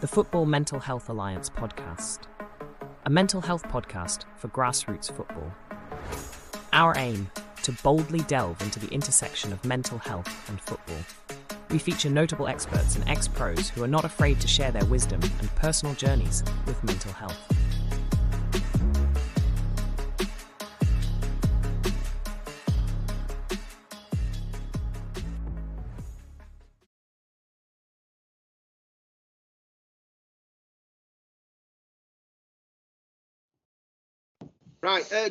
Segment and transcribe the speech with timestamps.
[0.00, 2.20] the Football Mental Health Alliance podcast,
[3.04, 5.52] a mental health podcast for grassroots football.
[6.72, 7.30] Our aim
[7.62, 10.98] to boldly delve into the intersection of mental health and football.
[11.70, 15.20] We feature notable experts and ex pros who are not afraid to share their wisdom
[15.40, 17.65] and personal journeys with mental health.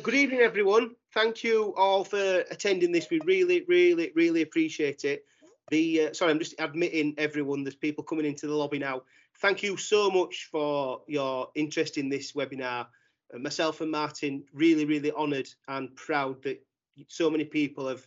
[0.06, 0.94] Good evening, everyone.
[1.14, 3.10] Thank you all for attending this.
[3.10, 5.24] We really, really, really appreciate it.
[5.72, 7.64] The uh, sorry, I'm just admitting everyone.
[7.64, 9.02] There's people coming into the lobby now.
[9.40, 12.86] Thank you so much for your interest in this webinar.
[13.34, 16.64] Uh, myself and Martin really, really honoured and proud that
[17.08, 18.06] so many people have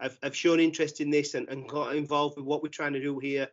[0.00, 3.00] have, have shown interest in this and, and got involved with what we're trying to
[3.00, 3.48] do here.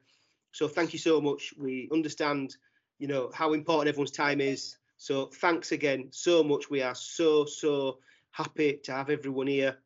[0.52, 1.54] So thank you so much.
[1.58, 2.58] We understand,
[3.00, 6.70] you know, how important everyone's time is so thanks again so much.
[6.70, 8.00] We are so, so
[8.32, 9.78] happy to have everyone here.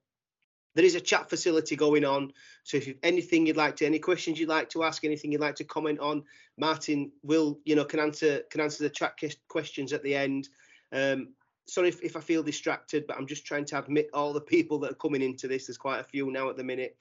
[0.76, 2.32] There is a chat facility going on.
[2.64, 5.42] So if you've anything you'd like to, any questions you'd like to ask, anything you'd
[5.42, 6.24] like to comment on,
[6.58, 10.48] Martin will, you know, can answer can answer the chat questions at the end.
[10.94, 11.34] Um,
[11.68, 14.80] sorry if, if I feel distracted, but I'm just trying to admit all the people
[14.80, 15.68] that are coming into this.
[15.68, 16.98] There's quite a few now at the minute.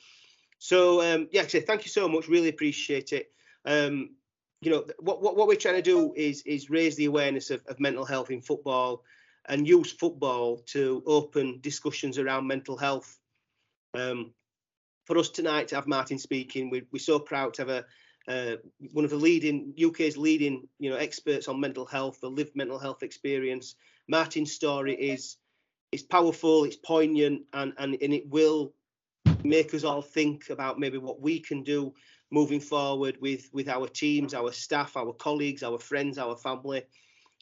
[0.59, 2.29] So um, yeah, so thank you so much.
[2.29, 3.31] Really appreciate it.
[3.65, 4.17] Um,
[4.61, 7.65] you know what, what, what we're trying to do is is raise the awareness of,
[7.67, 9.05] of mental health in football
[9.47, 13.19] and use football to open discussions around mental health.
[13.95, 14.33] Um,
[15.07, 17.85] for us tonight to have martin speaking we, we're so proud to have a
[18.29, 18.57] uh,
[18.93, 22.79] one of the leading uk's leading you know experts on mental health the lived mental
[22.79, 23.77] health experience.
[24.09, 25.37] Martin's story is
[25.93, 28.75] is powerful it's poignant and and, and it will
[29.45, 31.95] make us all think about maybe what we can do
[32.31, 36.83] moving forward with with our teams, our staff, our colleagues, our friends, our family.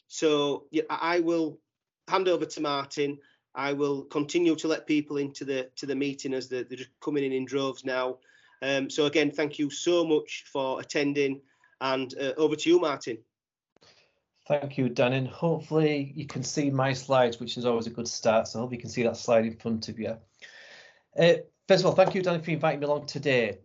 [0.07, 1.59] So yeah, I will
[2.07, 3.17] hand over to Martin.
[3.55, 7.23] I will continue to let people into the to the meeting as they're, they're coming
[7.23, 8.17] in in droves now.
[8.61, 11.41] Um, so again, thank you so much for attending,
[11.81, 13.17] and uh, over to you, Martin.
[14.47, 15.25] Thank you, Dan.
[15.25, 18.47] Hopefully you can see my slides, which is always a good start.
[18.47, 20.15] So I hope you can see that slide in front of you.
[21.19, 21.33] Uh,
[21.67, 23.57] first of all, thank you, Dan, for inviting me along today.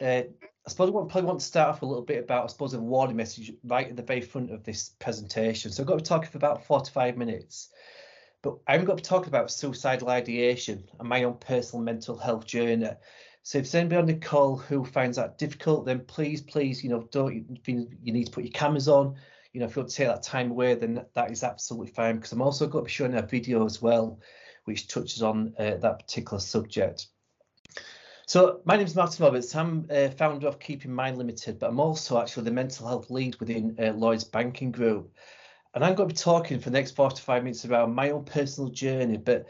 [0.00, 0.22] Uh,
[0.68, 2.78] I suppose I probably want to start off a little bit about, I suppose, a
[2.78, 5.72] warning message right at the very front of this presentation.
[5.72, 7.70] So I've got to talking for about four to five minutes,
[8.42, 12.44] but I'm going to be talking about suicidal ideation and my own personal mental health
[12.44, 12.86] journey.
[13.42, 16.90] So if there's anybody on the call who finds that difficult, then please, please, you
[16.90, 19.14] know, don't you, you need to put your cameras on.
[19.54, 22.16] You know, if you want to take that time away, then that is absolutely fine.
[22.16, 24.20] Because I'm also going to be showing a video as well,
[24.64, 27.06] which touches on uh, that particular subject.
[28.28, 29.56] So my name is Martin Roberts.
[29.56, 33.36] I'm uh, founder of Keeping Mind Limited, but I'm also actually the mental health lead
[33.40, 35.14] within uh, Lloyd's Banking Group.
[35.72, 38.10] And I'm going to be talking for the next four to five minutes about my
[38.10, 39.46] own personal journey, but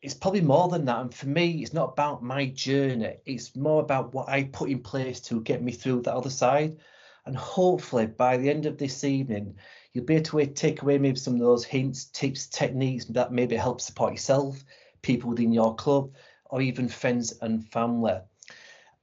[0.00, 1.02] it's probably more than that.
[1.02, 3.16] And for me, it's not about my journey.
[3.26, 6.78] It's more about what I put in place to get me through the other side.
[7.26, 9.56] And hopefully by the end of this evening,
[9.92, 13.54] you'll be able to take away maybe some of those hints, tips, techniques that maybe
[13.54, 14.64] help support yourself,
[15.02, 16.12] people within your club,
[16.54, 18.14] or even friends and family.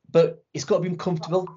[0.09, 1.49] But it's got to be uncomfortable.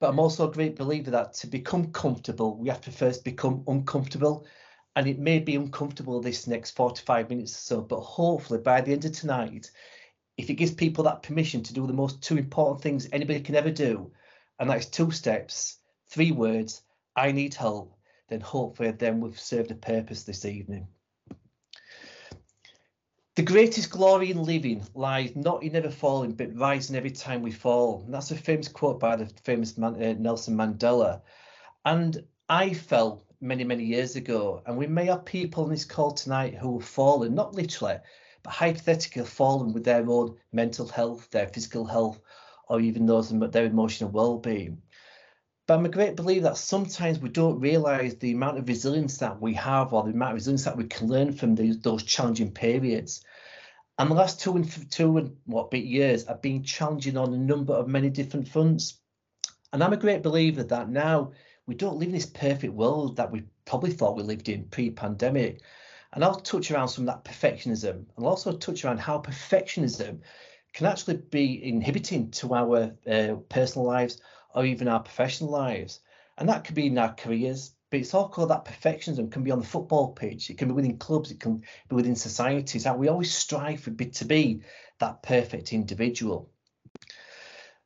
[0.00, 3.62] But I'm also a great believer that to become comfortable, we have to first become
[3.66, 4.46] uncomfortable.
[4.96, 8.92] And it may be uncomfortable this next 45 minutes or so, but hopefully by the
[8.92, 9.70] end of tonight,
[10.38, 13.54] if it gives people that permission to do the most two important things anybody can
[13.54, 14.10] ever do,
[14.58, 15.76] and that's two steps,
[16.08, 16.80] three words,
[17.14, 17.94] I need help,
[18.30, 20.88] then hopefully then we've served a purpose this evening.
[23.34, 27.50] The greatest glory in living lies not in never falling, but rising every time we
[27.50, 28.02] fall.
[28.04, 31.22] And that's a famous quote by the famous man, uh, Nelson Mandela.
[31.86, 34.62] And I fell many, many years ago.
[34.66, 37.96] And we may have people on this call tonight who have fallen, not literally,
[38.42, 42.20] but hypothetically fallen with their own mental health, their physical health,
[42.68, 44.82] or even those their emotional well-being.
[45.66, 49.40] But I'm a great believer that sometimes we don't realise the amount of resilience that
[49.40, 52.50] we have or the amount of resilience that we can learn from these, those challenging
[52.50, 53.24] periods.
[53.98, 57.38] And the last two and two and what bit years have been challenging on a
[57.38, 58.98] number of many different fronts.
[59.72, 61.32] And I'm a great believer that now
[61.66, 65.60] we don't live in this perfect world that we probably thought we lived in pre-pandemic.
[66.12, 70.18] And I'll touch around some of that perfectionism and I'll also touch around how perfectionism
[70.72, 74.20] can actually be inhibiting to our uh, personal lives
[74.54, 76.00] or even our professional lives.
[76.38, 79.30] And that could be in our careers, but it's all called that perfectionism.
[79.30, 82.16] Can be on the football pitch, it can be within clubs, it can be within
[82.16, 82.84] societies.
[82.84, 84.62] That we always strive to be
[84.98, 86.50] that perfect individual.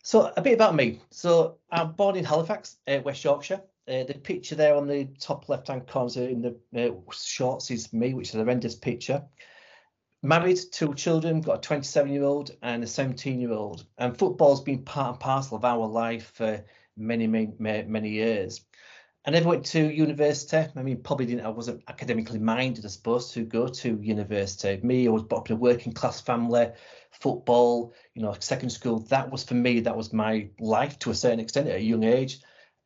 [0.02, 1.00] So a bit about me.
[1.10, 3.60] So I'm born in Halifax, uh, West Yorkshire.
[3.88, 7.92] Uh, the picture there on the top left hand corner in the uh, shorts is
[7.92, 9.24] me, which is a horrendous picture.
[10.26, 13.87] Married, two children, got a 27 year old and a 17 year old.
[13.96, 16.64] And football's been part and parcel of our life for
[16.96, 18.61] many, many, many years.
[19.25, 20.67] I never went to university.
[20.75, 21.46] I mean, probably didn't.
[21.46, 24.84] I wasn't academically minded, I suppose, to go to university.
[24.84, 26.72] Me, I was brought up in a working class family.
[27.12, 28.99] Football, you know, second school.
[28.99, 29.79] That was for me.
[29.79, 32.40] That was my life to a certain extent at a young age.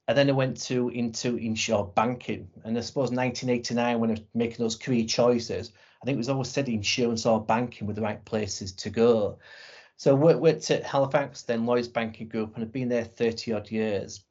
[0.08, 2.50] And then I went to into inshore banking.
[2.64, 6.28] And I suppose 1989, when I was making those career choices, I think it was
[6.28, 9.38] always said insurance or banking were the right places to go.
[9.96, 14.24] So worked at Halifax, then Lloyds Banking Group, and I've been there 30 odd years.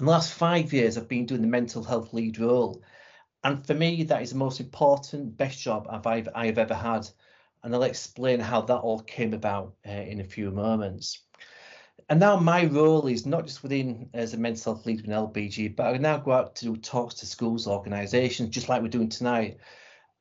[0.00, 2.82] In the last five years, I've been doing the mental health lead role.
[3.44, 7.08] And for me, that is the most important, best job I've, I've ever had.
[7.62, 11.20] And I'll explain how that all came about uh, in a few moments.
[12.08, 15.76] And now my role is not just within as a mental health lead in LBG,
[15.76, 19.08] but I now go out to do talks to schools, organisations, just like we're doing
[19.08, 19.58] tonight.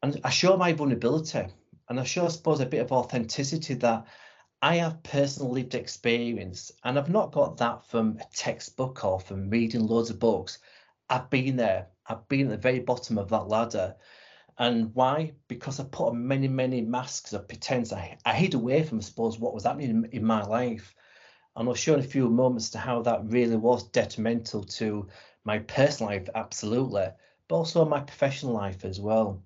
[0.04, 1.46] And I show my vulnerability
[1.88, 4.06] and I show, I suppose, a bit of authenticity that
[4.62, 9.50] I have personal lived experience, and I've not got that from a textbook or from
[9.50, 10.60] reading loads of books.
[11.10, 11.88] I've been there.
[12.06, 13.96] I've been at the very bottom of that ladder.
[14.58, 15.36] And why?
[15.48, 17.94] Because I put on many, many masks of pretense.
[17.94, 20.94] I, I hid away from, I suppose, what was happening in, in my life.
[21.56, 25.08] And I'll show in a few moments to how that really was detrimental to
[25.46, 27.08] my personal life, absolutely,
[27.48, 29.42] but also my professional life as well.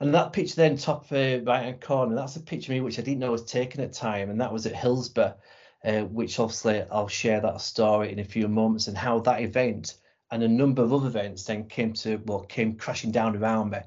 [0.00, 2.98] And that picture then top uh, right hand corner, that's a picture of me which
[2.98, 5.36] I didn't know was taken at time, and that was at Hillsborough,
[5.84, 9.96] uh, which obviously I'll share that story in a few moments and how that event
[10.30, 13.78] and a number of other events then came to well came crashing down around me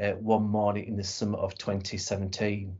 [0.00, 2.78] uh, one morning in the summer of 2017.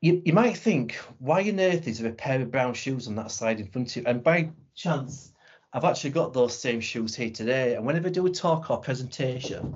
[0.00, 3.14] You, you might think, why on earth is there a pair of brown shoes on
[3.16, 4.02] that slide in front of you?
[4.06, 5.32] And by chance,
[5.72, 7.74] I've actually got those same shoes here today.
[7.74, 9.74] And whenever I do a talk or presentation,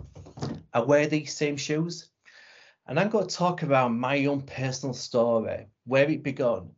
[0.72, 2.10] I wear these same shoes.
[2.86, 6.70] And I'm going to talk about my own personal story, where it began.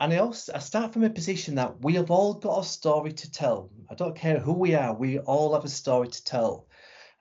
[0.00, 3.12] And I also I start from a position that we have all got a story
[3.12, 3.70] to tell.
[3.90, 6.66] I don't care who we are, we all have a story to tell.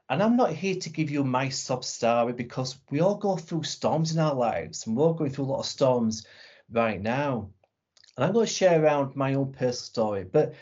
[0.09, 3.63] And I'm not here to give you my sub story because we all go through
[3.63, 6.25] storms in our lives and we're going through a lot of storms
[6.71, 7.49] right now.
[8.17, 10.23] And I'm going to share around my own personal story.
[10.23, 10.55] But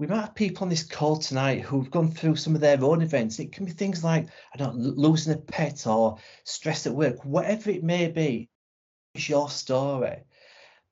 [0.00, 3.02] we might have people on this call tonight who've gone through some of their own
[3.02, 3.38] events.
[3.38, 7.22] It can be things like, I don't know, losing a pet or stress at work,
[7.22, 8.48] whatever it may be,
[9.14, 10.22] it's your story.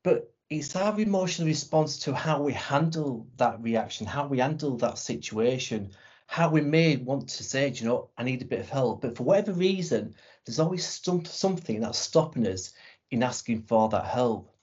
[0.04, 4.98] But it's our emotional response to how we handle that reaction, how we handle that
[4.98, 5.92] situation,
[6.26, 9.00] how we may want to say, you know, I need a bit of help.
[9.00, 10.14] But for whatever reason,
[10.44, 12.74] there's always some, something that's stopping us
[13.10, 14.54] in asking for that help.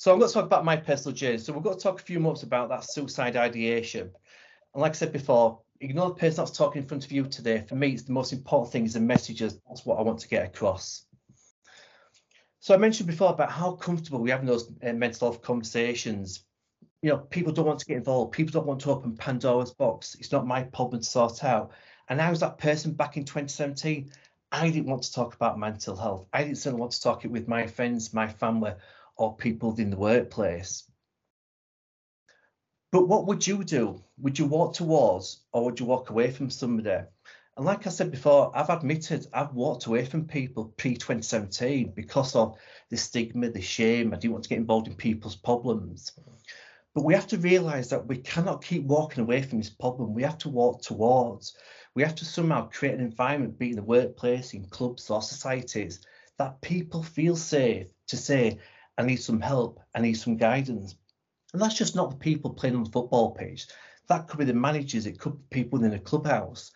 [0.00, 1.36] So I'm going to talk about my personal journey.
[1.36, 4.10] So we're going to talk a few months about that suicide ideation.
[4.72, 7.66] And like I said before, ignore the person that's talking in front of you today.
[7.68, 9.60] For me, it's the most important thing is the messages.
[9.68, 11.04] That's what I want to get across.
[12.60, 16.46] So I mentioned before about how comfortable we have in those uh, mental health conversations.
[17.02, 18.32] You know, people don't want to get involved.
[18.32, 20.16] People don't want to open Pandora's box.
[20.18, 21.72] It's not my problem to sort out.
[22.08, 24.10] And I was that person back in 2017.
[24.50, 26.26] I didn't want to talk about mental health.
[26.32, 28.72] I didn't want to talk it with my friends, my family,
[29.20, 30.90] or people in the workplace.
[32.90, 34.02] But what would you do?
[34.18, 37.04] Would you walk towards or would you walk away from somebody?
[37.56, 42.34] And like I said before, I've admitted I've walked away from people pre 2017 because
[42.34, 42.56] of
[42.88, 44.14] the stigma, the shame.
[44.14, 46.12] I didn't want to get involved in people's problems.
[46.94, 50.14] But we have to realize that we cannot keep walking away from this problem.
[50.14, 51.56] We have to walk towards.
[51.94, 55.20] We have to somehow create an environment, be it in the workplace, in clubs or
[55.20, 56.00] societies,
[56.38, 58.58] that people feel safe to say,
[59.00, 60.94] I need some help, I need some guidance.
[61.54, 63.66] And that's just not the people playing on the football pitch.
[64.08, 66.70] That could be the managers, it could be people within a clubhouse.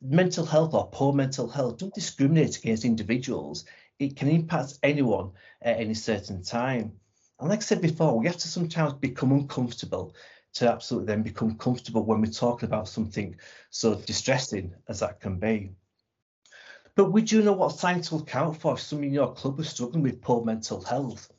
[0.00, 3.66] Mental health or poor mental health don't discriminate against individuals.
[3.98, 6.92] It can impact anyone at any certain time.
[7.38, 10.14] And like I said before, we have to sometimes become uncomfortable
[10.54, 13.36] to absolutely then become comfortable when we're talking about something
[13.68, 15.72] so distressing as that can be.
[16.94, 19.68] But would you know what signs will count for if someone in your club is
[19.68, 21.30] struggling with poor mental health?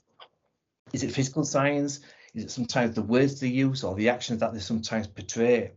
[0.94, 2.02] Is it physical signs?
[2.34, 5.72] Is it sometimes the words they use or the actions that they sometimes portray?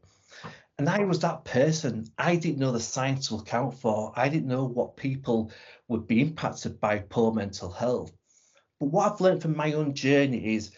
[0.77, 2.07] And I was that person.
[2.19, 4.13] I didn't know the science will count for.
[4.17, 5.53] I didn't know what people
[5.87, 8.13] would be impacted by poor mental health.
[8.81, 10.73] But what I've learned from my own journey is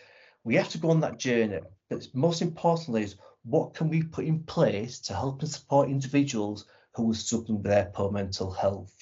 [0.45, 1.61] we have to go on that journey.
[1.89, 6.67] But most importantly is what can we put in place to help and support individuals
[6.95, 8.93] who are struggling with their poor mental health.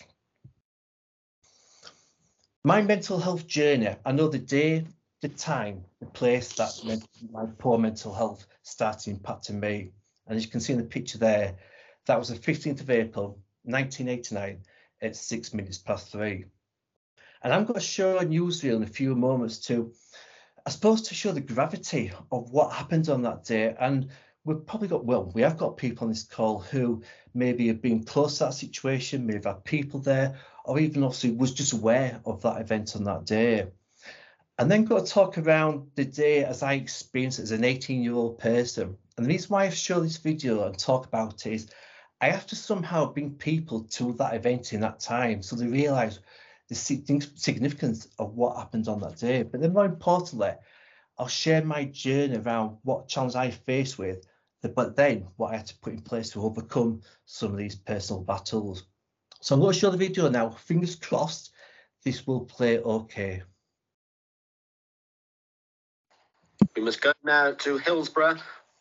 [2.62, 4.86] My mental health journey, I know the day
[5.24, 6.70] the time, the place that
[7.32, 9.90] my poor mental health started impacting me.
[10.26, 11.56] And as you can see in the picture there,
[12.04, 14.58] that was the 15th of April, 1989
[15.00, 16.44] at six minutes past three.
[17.42, 19.94] And I'm going to show a newsreel in a few moments to,
[20.66, 23.74] I suppose, to show the gravity of what happened on that day.
[23.80, 24.10] And
[24.44, 27.02] we've probably got, well, we have got people on this call who
[27.32, 31.30] maybe have been close to that situation, maybe have had people there, or even obviously
[31.30, 33.68] was just aware of that event on that day.
[34.58, 38.02] And then got to talk around the day as I experienced it as an 18
[38.02, 38.96] year old person.
[39.16, 41.70] And the reason why I show this video and talk about it is
[42.20, 46.20] I have to somehow bring people to that event in that time so they realize
[46.68, 49.42] the significance of what happened on that day.
[49.42, 50.52] But then more importantly,
[51.18, 54.24] I'll share my journey around what challenge I faced with,
[54.62, 58.22] but then what I had to put in place to overcome some of these personal
[58.22, 58.84] battles.
[59.40, 60.50] So I'm going to show the video now.
[60.50, 61.50] Fingers crossed,
[62.04, 63.42] this will play okay.
[66.76, 68.38] We must go now to Hillsborough.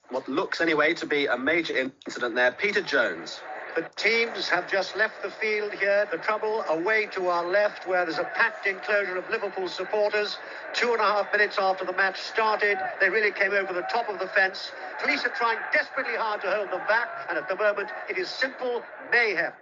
[0.10, 2.52] What looks anyway to be a major incident there.
[2.54, 3.40] Peter Jones.
[3.76, 6.08] The teams have just left the field here.
[6.12, 10.38] The trouble away to our left, where there's a packed enclosure of Liverpool supporters.
[10.74, 14.10] Two and a half minutes after the match started, they really came over the top
[14.10, 14.72] of the fence.
[15.02, 18.30] Police are trying desperately hard to hold them back, and at the moment, it is
[18.30, 19.54] simple mayhem.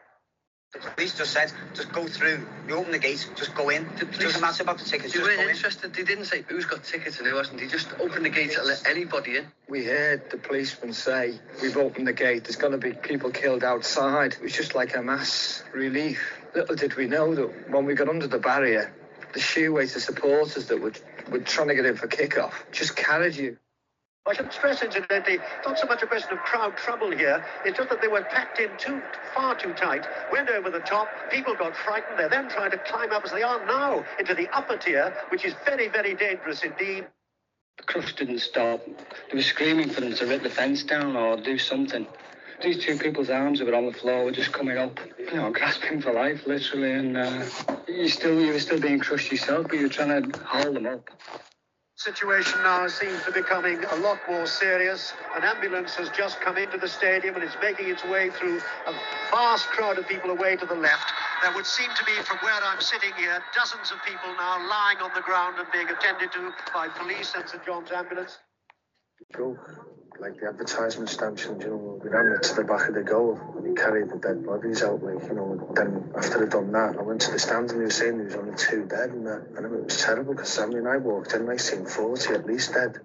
[0.73, 2.47] The police just said, just go through.
[2.67, 3.83] You open the gates, just go in.
[3.97, 5.13] The police, doesn't matter about the tickets.
[5.13, 5.93] They weren't interested.
[5.93, 7.59] They didn't say who's got tickets and who hasn't.
[7.59, 9.47] They just opened the gates and let anybody in.
[9.67, 12.45] We heard the policeman say, "We've opened the gate.
[12.45, 16.21] There's going to be people killed outside." It was just like a mass relief.
[16.55, 18.93] Little did we know that when we got under the barrier,
[19.33, 20.93] the sheer weight of supporters that were
[21.29, 23.57] were trying to get in for kickoff just carried you.
[24.27, 27.43] I should stress, incidentally, not so much a question of crowd trouble here.
[27.65, 29.01] It's just that they were packed in too
[29.33, 31.09] far too tight, went over the top.
[31.31, 32.19] People got frightened.
[32.19, 35.43] They're then trying to climb up, as they are now, into the upper tier, which
[35.43, 37.07] is very, very dangerous indeed.
[37.77, 38.85] The crush didn't stop.
[38.85, 42.05] They were screaming for them to rip the fence down or do something.
[42.61, 45.99] These two people's arms were on the floor were just coming up, you know, grasping
[45.99, 47.43] for life, literally, and uh,
[47.87, 50.85] you still you were still being crushed yourself, but you were trying to hold them
[50.85, 51.09] up
[52.01, 55.13] situation now seems to be becoming a lot more serious.
[55.35, 58.93] An ambulance has just come into the stadium and is making its way through a
[59.29, 61.13] vast crowd of people away to the left.
[61.43, 64.97] There would seem to be, from where I'm sitting here, dozens of people now lying
[64.97, 68.39] on the ground and being attended to by police and St John's ambulance.
[69.33, 69.57] Go
[70.21, 73.01] like the advertisement stamps and you know we ran it to the back of the
[73.01, 76.71] goal and he carried the dead bodies out like you know then after they'd done
[76.71, 79.09] that I went to the stands and he was saying there was only two dead
[79.09, 81.87] and that and it was terrible because I mean I walked in and I seen
[81.87, 83.01] 40 at least dead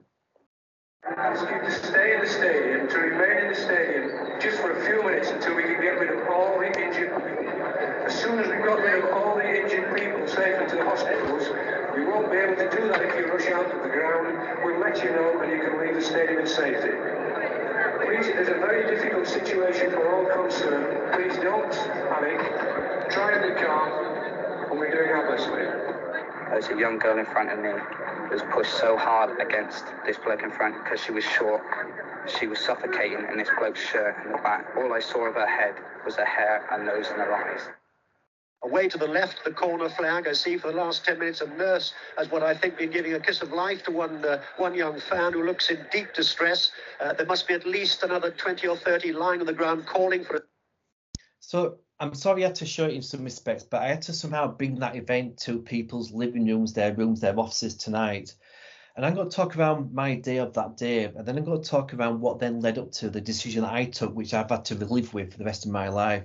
[1.08, 4.72] I ask you to stay in the stadium, to remain in the stadium just for
[4.72, 7.62] a few minutes until we can get rid of all the injured people.
[8.04, 11.46] As soon as we've got rid of all the injured people safely to the hospitals,
[11.96, 14.36] we won't be able to do that if you rush out of the ground.
[14.62, 16.92] We'll let you know and you can leave the stadium in safety.
[18.04, 21.12] Please, it's a very difficult situation for all concerned.
[21.14, 21.72] Please don't
[22.12, 22.38] panic.
[23.10, 25.56] Try and be calm, and we're doing our best for.
[26.50, 27.72] There's a young girl in front of me
[28.30, 31.62] was pushed so hard against this bloke in front because she was short.
[32.26, 34.66] She was suffocating in this bloke's shirt in the back.
[34.76, 35.74] All I saw of her head
[36.04, 37.85] was her hair, her nose, and her eyes.
[38.62, 40.26] Away to the left, the corner flag.
[40.26, 43.14] I see for the last 10 minutes a nurse has what I think been giving
[43.14, 46.72] a kiss of life to one uh, one young fan who looks in deep distress.
[47.00, 50.24] Uh, there must be at least another 20 or 30 lying on the ground calling
[50.24, 50.44] for it.
[51.40, 54.12] So I'm sorry I had to show it in some respects, but I had to
[54.12, 58.34] somehow bring that event to people's living rooms, their rooms, their offices tonight.
[58.96, 61.62] And I'm going to talk around my day of that day, and then I'm going
[61.62, 64.50] to talk around what then led up to the decision that I took, which I've
[64.50, 66.24] had to live with for the rest of my life.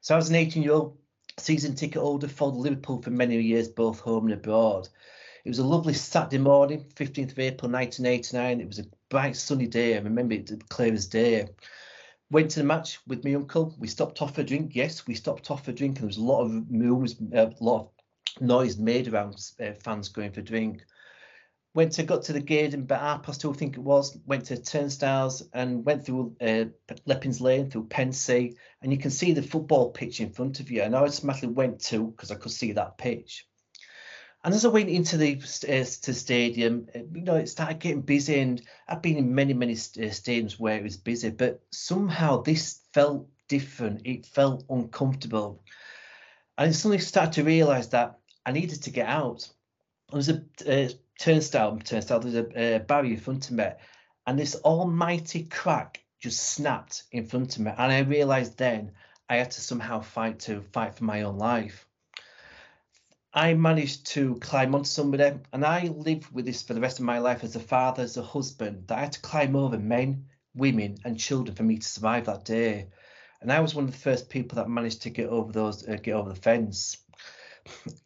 [0.00, 0.98] So I was an 18 year old
[1.38, 4.88] season ticket holder, followed Liverpool for many years, both home and abroad.
[5.44, 8.60] It was a lovely Saturday morning, 15th of April 1989.
[8.60, 9.96] It was a bright sunny day.
[9.96, 11.48] I remember it clear as day.
[12.30, 13.74] Went to the match with my uncle.
[13.78, 14.74] We stopped off for a drink.
[14.74, 17.52] Yes, we stopped off for a drink, and there was a lot of moves, a
[17.60, 20.84] lot of noise made around uh, fans going for a drink.
[21.74, 24.18] Went to got to the gate and about half past two, I think it was.
[24.26, 26.64] Went to turnstiles and went through uh,
[27.06, 30.82] Leppings Lane through Pensy, and you can see the football pitch in front of you.
[30.82, 33.46] And I automatically went to because I could see that pitch.
[34.44, 38.02] And as I went into the uh, to stadium, uh, you know, it started getting
[38.02, 38.40] busy.
[38.40, 42.80] And I've been in many, many uh, stadiums where it was busy, but somehow this
[42.92, 44.02] felt different.
[44.04, 45.62] It felt uncomfortable.
[46.58, 49.48] And I suddenly started to realize that I needed to get out.
[50.10, 50.88] There was a uh,
[51.22, 53.66] turnstile, turnstile, there's a, a barrier in front of me.
[54.26, 57.70] And this almighty crack just snapped in front of me.
[57.76, 58.92] And I realized then
[59.28, 61.86] I had to somehow fight to fight for my own life.
[63.32, 67.06] I managed to climb onto somebody, and I lived with this for the rest of
[67.06, 70.26] my life as a father, as a husband, that I had to climb over men
[70.54, 72.88] women, and children for me to survive that day.
[73.40, 75.96] And I was one of the first people that managed to get over those, uh,
[76.02, 76.96] get over the fence.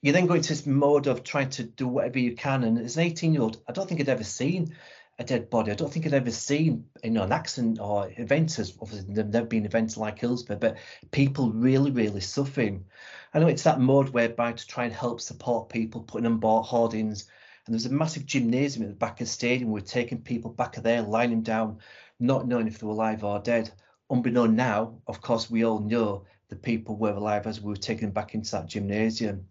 [0.03, 2.65] You then go into this mode of trying to do whatever you can.
[2.65, 4.75] And as an 18 year old, I don't think I'd ever seen
[5.19, 5.71] a dead body.
[5.71, 8.59] I don't think I'd ever seen you know an accident or events.
[8.59, 10.77] As obviously, there've been events like Hillsborough, but
[11.11, 12.85] people really, really suffering.
[13.33, 16.67] I know it's that mode whereby to try and help support people, putting on board
[16.67, 17.27] hoardings.
[17.67, 19.71] And there's a massive gymnasium at the back of the stadium.
[19.71, 21.79] We're taking people back there, lying them down,
[22.21, 23.71] not knowing if they were alive or dead.
[24.09, 28.11] Unbeknown now, of course, we all know the people were alive as we were them
[28.11, 29.49] back into that gymnasium.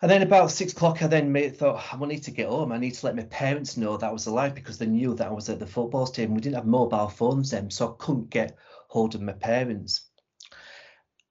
[0.00, 2.70] And then about six o'clock, I then made, thought, I need to get home.
[2.70, 5.26] I need to let my parents know that I was alive because they knew that
[5.26, 6.34] I was at the football stadium.
[6.34, 10.08] We didn't have mobile phones then, so I couldn't get hold of my parents.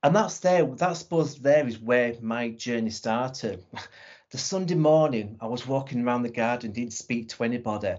[0.03, 3.63] And that's there, that I suppose there is where my journey started.
[4.31, 7.95] the Sunday morning, I was walking around the garden, didn't speak to anybody.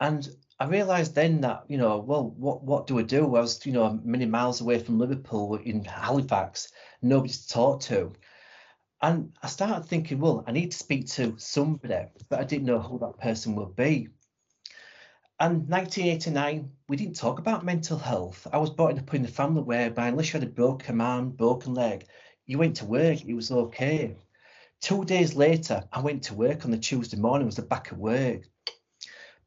[0.00, 0.28] And
[0.62, 3.24] I realised then that, you know, well, what what do I do?
[3.24, 6.70] I was, you know, many miles away from Liverpool in Halifax,
[7.02, 8.12] nobody to talk to.
[9.00, 12.78] And I started thinking, well, I need to speak to somebody, but I didn't know
[12.78, 14.10] who that person would be.
[15.40, 18.46] And 1989, we didn't talk about mental health.
[18.52, 21.74] I was brought up in the family whereby unless you had a broken arm, broken
[21.74, 22.06] leg,
[22.46, 24.14] you went to work, it was okay.
[24.80, 27.98] Two days later, I went to work on the Tuesday morning, was the back of
[27.98, 28.48] work.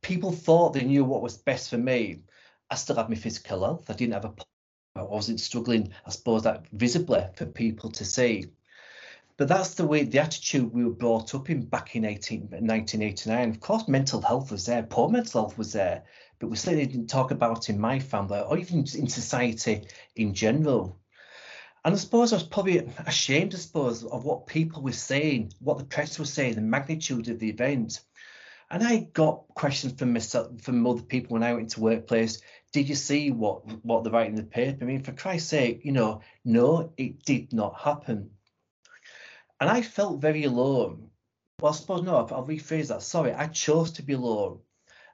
[0.05, 2.19] People thought they knew what was best for me.
[2.69, 3.89] I still had my physical health.
[3.89, 4.35] I didn't have a
[4.95, 8.45] I wasn't struggling, I suppose, that visibly for people to see.
[9.35, 13.50] But that's the way, the attitude we were brought up in back in 18, 1989.
[13.50, 16.03] Of course, mental health was there, poor mental health was there,
[16.38, 21.00] but we certainly didn't talk about in my family or even in society in general.
[21.83, 25.79] And I suppose I was probably ashamed, I suppose, of what people were saying, what
[25.79, 28.01] the press was saying, the magnitude of the event.
[28.70, 32.42] And I got questions from myself, from other people when I went to workplace.
[32.74, 34.84] Did you see what what they write in the paper?
[34.84, 38.32] I mean, for Christ's sake, you know, no, it did not happen.
[39.60, 41.10] And I felt very alone.
[41.62, 43.01] Well, I suppose no, I'll rephrase that.
[43.01, 44.60] Sorry, I chose to be alone.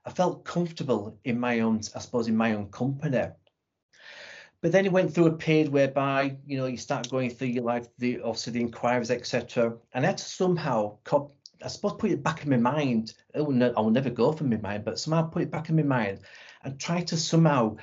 [0.06, 3.28] I felt comfortable in my own, I suppose, in my own company.
[4.62, 7.64] But then it went through a period whereby, you know, you start going through your
[7.64, 9.78] life, the obviously the inquiries, etc.
[9.94, 10.98] And I had to somehow,
[11.64, 13.14] I suppose, put it back in my mind.
[13.36, 15.70] I will, ne- I will never go from my mind, but somehow put it back
[15.70, 16.20] in my mind
[16.64, 17.78] and try to somehow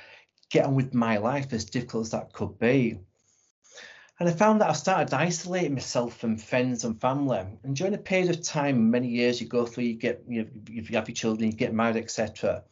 [0.49, 2.99] get on with my life as difficult as that could be.
[4.19, 7.39] And I found that I started isolating myself from friends and family.
[7.63, 10.49] And during a period of time, many years you go through, you get, you, know,
[10.69, 12.63] you have your children, you get married, etc.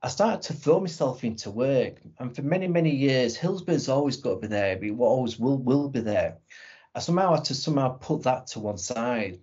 [0.00, 1.96] I started to throw myself into work.
[2.20, 5.88] And for many, many years, Hillsborough's always got to be there, it always will, will
[5.88, 6.36] be there.
[6.94, 9.40] I somehow had to somehow put that to one side.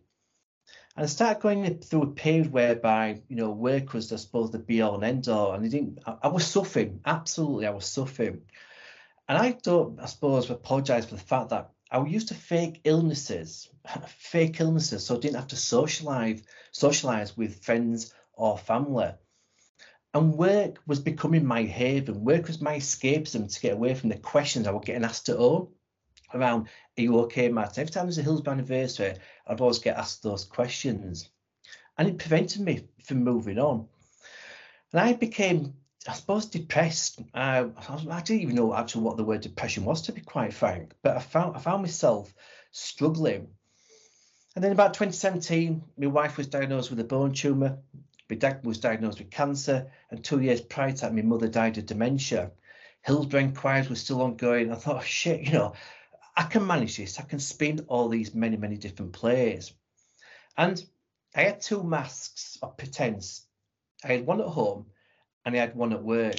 [0.96, 4.60] And I started going through a period whereby, you know, work was, I suppose, the
[4.60, 5.52] be all and end all.
[5.52, 8.44] And I didn't, I, I was suffering, absolutely, I was suffering.
[9.28, 13.70] And I don't, I suppose, apologise for the fact that I used to fake illnesses,
[14.08, 19.12] fake illnesses, so I didn't have to socialise, socialise with friends or family.
[20.14, 22.24] And work was becoming my haven.
[22.24, 25.38] Work was my escapism to get away from the questions I was getting asked at
[25.38, 25.70] home
[26.36, 26.67] around,
[26.98, 27.78] are you okay, Matt?
[27.78, 29.15] Every time there's a Hillsborough anniversary,
[29.48, 31.30] I'd always get asked those questions.
[31.98, 33.88] And it prevented me from moving on.
[34.91, 35.74] And I became
[36.08, 37.19] I suppose depressed.
[37.34, 37.65] Uh,
[38.10, 40.93] I didn't even know actually what the word depression was, to be quite frank.
[41.02, 42.34] But I found I found myself
[42.71, 43.48] struggling.
[44.56, 47.80] And then about 2017, my wife was diagnosed with a bone tumor.
[48.30, 51.78] My dad was diagnosed with cancer, and two years prior to that, my mother died
[51.78, 52.52] of dementia.
[53.02, 54.71] Hillsborough inquiries were still ongoing.
[54.71, 55.74] I thought, oh, shit, you know,
[56.38, 57.19] I can manage this.
[57.19, 59.74] I can spin all these many, many different plays.
[60.58, 60.84] And
[61.36, 63.45] I had two masks of pretense.
[64.04, 64.88] I had one at home
[65.45, 66.36] and I had one at work.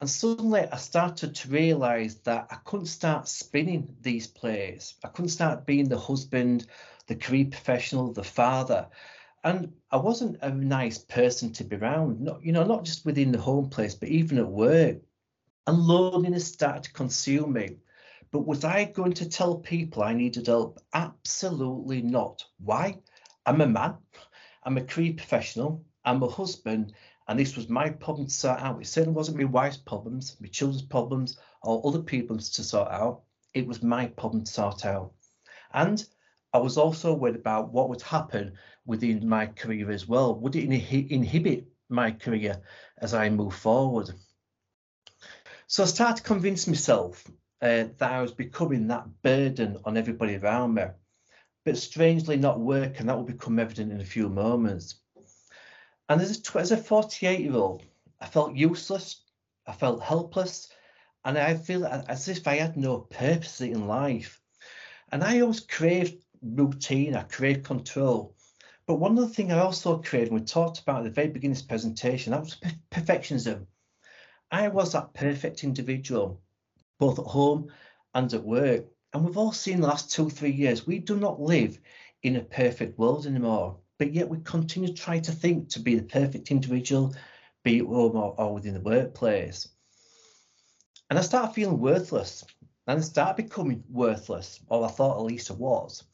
[0.00, 4.94] And suddenly I started to realize that I couldn't start spinning these plays.
[5.02, 6.66] I couldn't start being the husband,
[7.06, 8.88] the career professional, the father.
[9.42, 13.32] And I wasn't a nice person to be around, not, you know, not just within
[13.32, 14.98] the home place, but even at work.
[15.66, 17.76] And loneliness started to consume me.
[18.30, 20.80] But was I going to tell people I needed help?
[20.92, 22.44] Absolutely not.
[22.58, 22.98] Why?
[23.46, 23.98] I'm a man,
[24.64, 26.92] I'm a career professional, I'm a husband,
[27.28, 28.80] and this was my problem to sort out.
[28.80, 33.22] It certainly wasn't my wife's problems, my children's problems, or other people's to sort out.
[33.54, 35.12] It was my problem to sort out.
[35.72, 36.04] And
[36.52, 40.34] I was also worried about what would happen within my career as well.
[40.40, 42.60] Would it inhibit my career
[42.98, 44.10] as I move forward?
[45.68, 47.24] So I started to convince myself
[47.62, 50.84] uh, that I was becoming that burden on everybody around me.
[51.64, 54.96] But strangely not working, that will become evident in a few moments.
[56.08, 57.82] And as a, as a 48 year old,
[58.20, 59.22] I felt useless.
[59.66, 60.68] I felt helpless.
[61.24, 64.40] And I feel as if I had no purpose in life.
[65.10, 68.36] And I always craved routine, I craved control.
[68.86, 71.28] But one of the things I also craved, and we talked about at the very
[71.28, 72.56] beginning of this presentation, that was
[72.92, 73.66] perfectionism.
[74.50, 76.40] I was that perfect individual,
[76.98, 77.72] both at home
[78.14, 78.86] and at work.
[79.12, 81.78] And we've all seen the last two, three years, we do not live
[82.22, 83.78] in a perfect world anymore.
[83.98, 87.14] But yet we continue to try to think to be the perfect individual,
[87.64, 89.68] be it home or, or within the workplace.
[91.08, 92.44] And I started feeling worthless.
[92.86, 96.04] And I started becoming worthless, or I thought at least I was.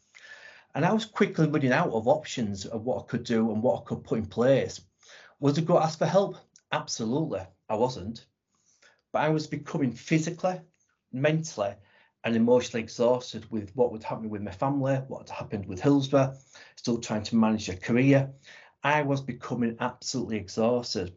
[0.74, 3.82] And I was quickly running out of options of what I could do and what
[3.82, 4.80] I could put in place.
[5.38, 6.36] Was I go ask for help?
[6.70, 8.24] Absolutely, I wasn't.
[9.12, 10.60] But I was becoming physically,
[11.12, 11.74] mentally,
[12.24, 16.36] and emotionally exhausted with what would happen with my family, what had happened with Hillsborough,
[16.76, 18.30] still trying to manage a career.
[18.84, 21.14] I was becoming absolutely exhausted.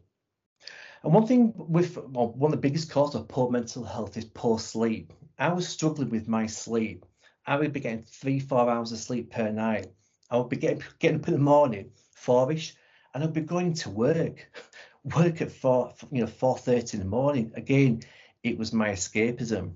[1.02, 4.24] And one thing with well, one of the biggest causes of poor mental health is
[4.24, 5.12] poor sleep.
[5.38, 7.06] I was struggling with my sleep.
[7.46, 9.86] I would be getting three, four hours of sleep per night.
[10.30, 12.74] I would be getting, getting up in the morning, four-ish,
[13.14, 14.50] and I'd be going to work,
[15.16, 17.52] work at four, you know, four thirty in the morning.
[17.54, 18.02] Again,
[18.42, 19.74] it was my escapism.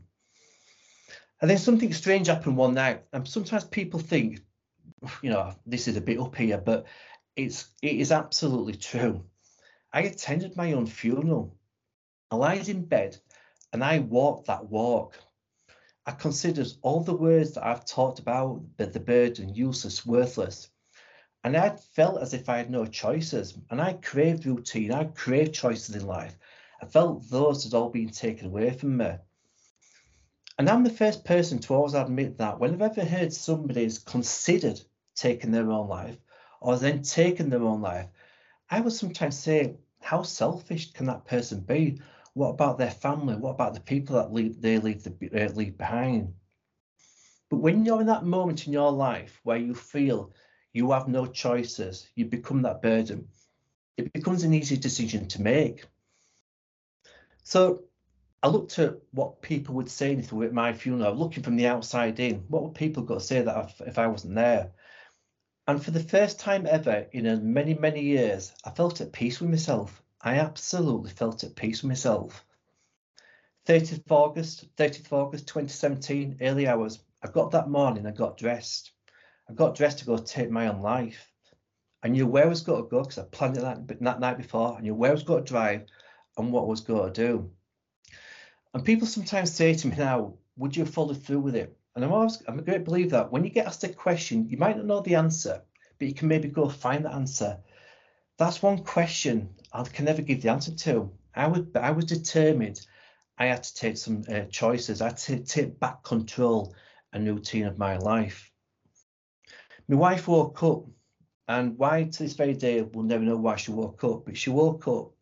[1.40, 3.04] And then something strange happened one night.
[3.12, 4.40] And sometimes people think,
[5.22, 6.86] you know, this is a bit up here, but
[7.36, 9.24] it's it is absolutely true.
[9.92, 11.56] I attended my own funeral.
[12.30, 13.16] I lied in bed
[13.72, 15.18] and I walked that walk.
[16.06, 20.70] I considered all the words that I've talked about, the, the burden, useless, worthless.
[21.42, 23.56] And I felt as if I had no choices.
[23.70, 26.36] And I craved routine, I craved choices in life.
[26.82, 29.12] I felt those had all been taken away from me.
[30.60, 34.78] And I'm the first person to always admit that when I've ever heard somebody's considered
[35.14, 36.18] taking their own life
[36.60, 38.08] or then taken their own life,
[38.68, 42.02] I would sometimes say, how selfish can that person be?
[42.34, 43.36] What about their family?
[43.36, 46.34] What about the people that leave, they leave, the, uh, leave behind?
[47.48, 50.30] But when you're in that moment in your life where you feel
[50.74, 53.28] you have no choices, you become that burden,
[53.96, 55.86] it becomes an easy decision to make.
[57.44, 57.84] So
[58.42, 62.46] I looked at what people would say at my funeral, looking from the outside in.
[62.48, 64.72] What would people got to say that if I wasn't there?
[65.68, 69.50] And for the first time ever in many, many years, I felt at peace with
[69.50, 70.02] myself.
[70.22, 72.44] I absolutely felt at peace with myself.
[73.66, 76.98] 30th of August, 30th of August 2017, early hours.
[77.22, 78.92] I got that morning, I got dressed.
[79.50, 81.30] I got dressed to go take my own life.
[82.02, 84.38] I knew where I was going to go because I planned it that, that night
[84.38, 84.78] before.
[84.78, 85.84] I knew where I was going to drive
[86.38, 87.50] and what I was going to do.
[88.72, 91.76] And people sometimes say to me now, would you have followed through with it?
[91.94, 94.56] And I'm always, I'm a great believer that when you get asked a question, you
[94.56, 95.62] might not know the answer,
[95.98, 97.58] but you can maybe go find the answer.
[98.38, 101.10] That's one question I can never give the answer to.
[101.34, 102.86] I would, I was determined.
[103.36, 105.00] I had to take some uh, choices.
[105.00, 106.74] I had to take back control
[107.12, 108.50] and routine of my life.
[109.88, 110.84] My wife woke up,
[111.48, 114.24] and why to this very day we'll never know why she woke up.
[114.26, 115.12] But she woke up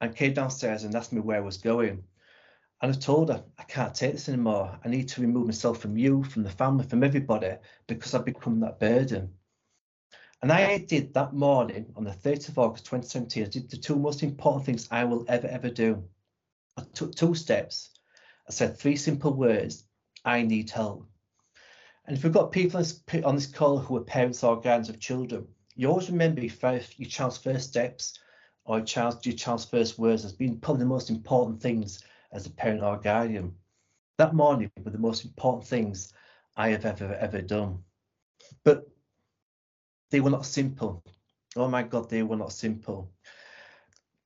[0.00, 2.04] and came downstairs and asked me where I was going.
[2.82, 4.78] And I told her, I can't take this anymore.
[4.84, 8.60] I need to remove myself from you, from the family, from everybody, because I've become
[8.60, 9.32] that burden.
[10.42, 13.96] And I did that morning on the 30th of August 2017, I did the two
[13.96, 16.04] most important things I will ever, ever do.
[16.76, 17.90] I took two steps.
[18.46, 19.84] I said three simple words
[20.24, 21.08] I need help.
[22.06, 22.84] And if we've got people
[23.24, 27.00] on this call who are parents or guardians of children, you always remember your, first,
[27.00, 28.18] your child's first steps
[28.66, 32.46] or your child's, your child's first words as being probably the most important things as
[32.46, 33.54] a parent or guardian.
[34.18, 36.12] That morning were the most important things
[36.56, 37.82] I have ever, ever done.
[38.64, 38.88] But
[40.10, 41.02] they were not simple.
[41.56, 43.10] Oh my God, they were not simple.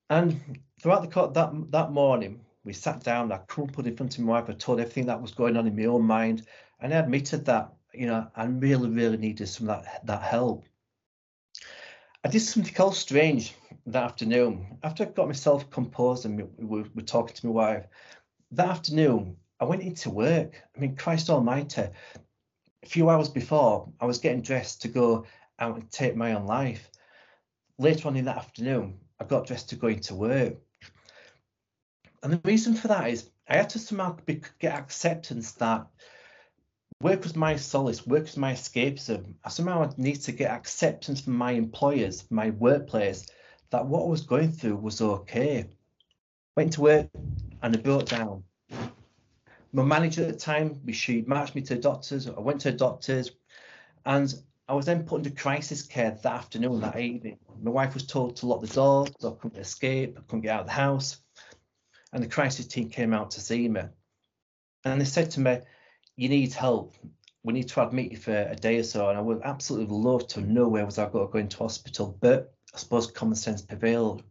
[0.08, 3.32] And throughout the that that morning, we sat down.
[3.32, 4.50] I crumpled in front of my wife.
[4.50, 6.46] I told everything that was going on in my own mind,
[6.80, 10.64] and I admitted that you know I really, really needed some of that that help.
[12.22, 13.54] I did something else strange
[13.86, 14.78] that afternoon.
[14.82, 17.86] After I got myself composed and we were talking to my wife,
[18.52, 20.62] that afternoon I went into work.
[20.76, 25.24] I mean, Christ Almighty, a few hours before I was getting dressed to go
[25.58, 26.90] out and take my own life.
[27.78, 30.56] Later on in that afternoon, I got dressed to go into work.
[32.22, 34.18] And the reason for that is I had to somehow
[34.58, 35.86] get acceptance that
[37.02, 39.34] Work was my solace, work was my escapism.
[39.42, 43.26] I somehow need to get acceptance from my employers, my workplace,
[43.70, 45.64] that what I was going through was okay.
[46.56, 47.08] Went to work
[47.62, 48.44] and I broke down.
[49.72, 52.28] My manager at the time, she marched me to the doctors.
[52.28, 53.30] I went to the doctors
[54.04, 54.34] and
[54.68, 57.38] I was then put into crisis care that afternoon, that evening.
[57.62, 60.50] My wife was told to lock the door, so I couldn't escape, I couldn't get
[60.50, 61.16] out of the house.
[62.12, 63.82] And the crisis team came out to see me.
[64.84, 65.60] And they said to me,
[66.20, 66.96] You need help.
[67.44, 69.08] We need to admit you for a day or so.
[69.08, 72.14] And I would absolutely love to know where was I going to go into hospital.
[72.20, 74.22] But I suppose common sense prevailed.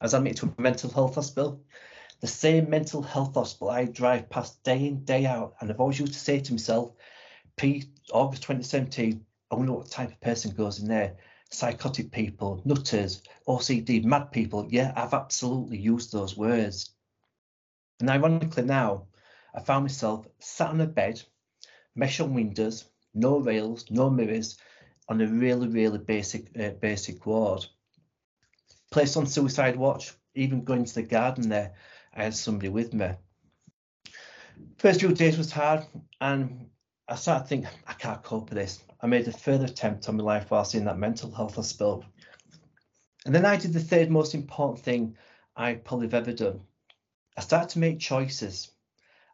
[0.00, 1.60] I was admitted to a mental health hospital.
[2.20, 5.56] The same mental health hospital I drive past day in, day out.
[5.58, 6.92] And I've always used to say to myself,
[7.56, 11.16] P August 2017, I wonder what type of person goes in there.
[11.50, 14.68] Psychotic people, nutters, OCD, mad people.
[14.70, 16.94] Yeah, I've absolutely used those words.
[17.98, 19.08] And ironically now,
[19.54, 21.22] I found myself sat on a bed,
[21.94, 24.58] mesh on windows, no rails, no mirrors,
[25.08, 27.64] on a really, really basic, uh, basic ward.
[28.90, 31.74] Placed on suicide watch, even going to the garden there,
[32.12, 33.10] I had somebody with me.
[34.78, 35.86] First few days was hard,
[36.20, 36.68] and
[37.08, 38.82] I started thinking, I can't cope with this.
[39.00, 42.04] I made a further attempt on my life whilst in that mental health hospital.
[43.26, 45.16] And then I did the third most important thing
[45.56, 46.60] I probably have ever done.
[47.36, 48.70] I started to make choices.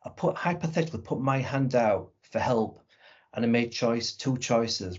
[0.03, 2.83] I put hypothetically put my hand out for help
[3.35, 4.99] and I made choice two choices.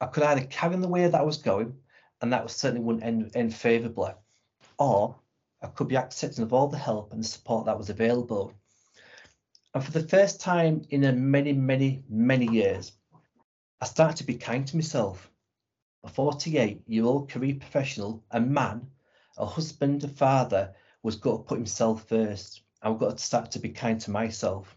[0.00, 1.76] I could either carry on the way that I was going,
[2.20, 4.12] and that was certainly wouldn't end, end favourably,
[4.78, 5.16] or
[5.62, 8.52] I could be accepting of all the help and the support that was available.
[9.74, 12.92] And for the first time in many, many, many years,
[13.80, 15.30] I started to be kind to myself.
[16.04, 18.90] A 48 year old career professional, a man,
[19.36, 22.62] a husband, a father, was got to put himself first.
[22.82, 24.76] I've got to start to be kind to myself.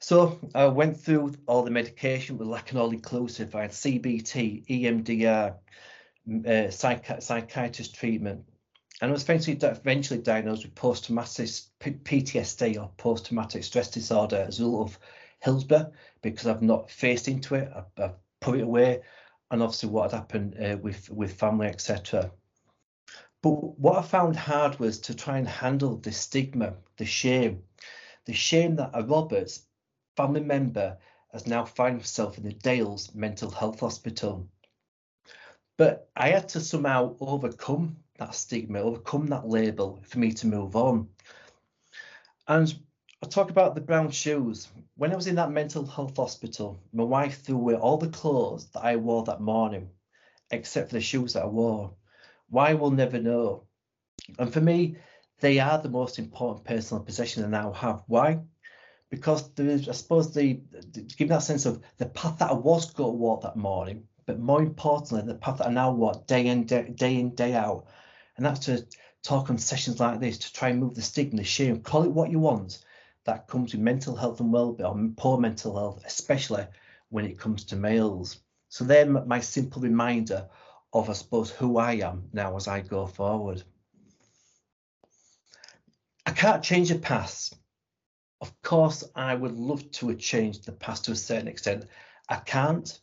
[0.00, 3.54] So I went through all the medication with all inclusive.
[3.54, 5.54] I had CBT, EMDR,
[6.44, 8.44] uh, psych- psychiatrist treatment,
[9.00, 11.48] and I was eventually, eventually diagnosed with post traumatic
[11.80, 14.98] PTSD or post traumatic stress disorder as a result of
[15.40, 17.70] Hillsborough because I've not faced into it.
[17.74, 19.02] I've, I've put it away,
[19.50, 22.32] and obviously what had happened uh, with with family, etc.
[23.42, 27.64] But what I found hard was to try and handle the stigma, the shame,
[28.24, 29.66] the shame that a Roberts
[30.16, 30.98] family member
[31.32, 34.48] has now found himself in the Dales Mental Health Hospital.
[35.76, 40.76] But I had to somehow overcome that stigma, overcome that label for me to move
[40.76, 41.08] on.
[42.46, 42.72] And
[43.24, 44.68] I talk about the brown shoes.
[44.96, 48.66] When I was in that mental health hospital, my wife threw away all the clothes
[48.66, 49.90] that I wore that morning,
[50.52, 51.94] except for the shoes that I wore.
[52.52, 53.64] Why we'll never know.
[54.38, 54.96] And for me,
[55.40, 58.02] they are the most important personal possession I now have.
[58.08, 58.40] Why?
[59.08, 60.60] Because there is, I suppose, the,
[60.92, 64.04] the give that sense of the path that I was going to walk that morning,
[64.26, 67.54] but more importantly, the path that I now walk day in, day, day in, day
[67.54, 67.86] out.
[68.36, 68.86] And that's to
[69.22, 72.12] talk on sessions like this to try and move the stigma, the shame, call it
[72.12, 72.84] what you want,
[73.24, 76.66] that comes with mental health and well-being, or poor mental health, especially
[77.08, 78.40] when it comes to males.
[78.68, 80.50] So they're my simple reminder
[80.92, 83.62] of, I suppose, who I am now as I go forward.
[86.26, 87.56] I can't change the past.
[88.40, 91.86] Of course, I would love to have changed the past to a certain extent.
[92.28, 93.00] I can't.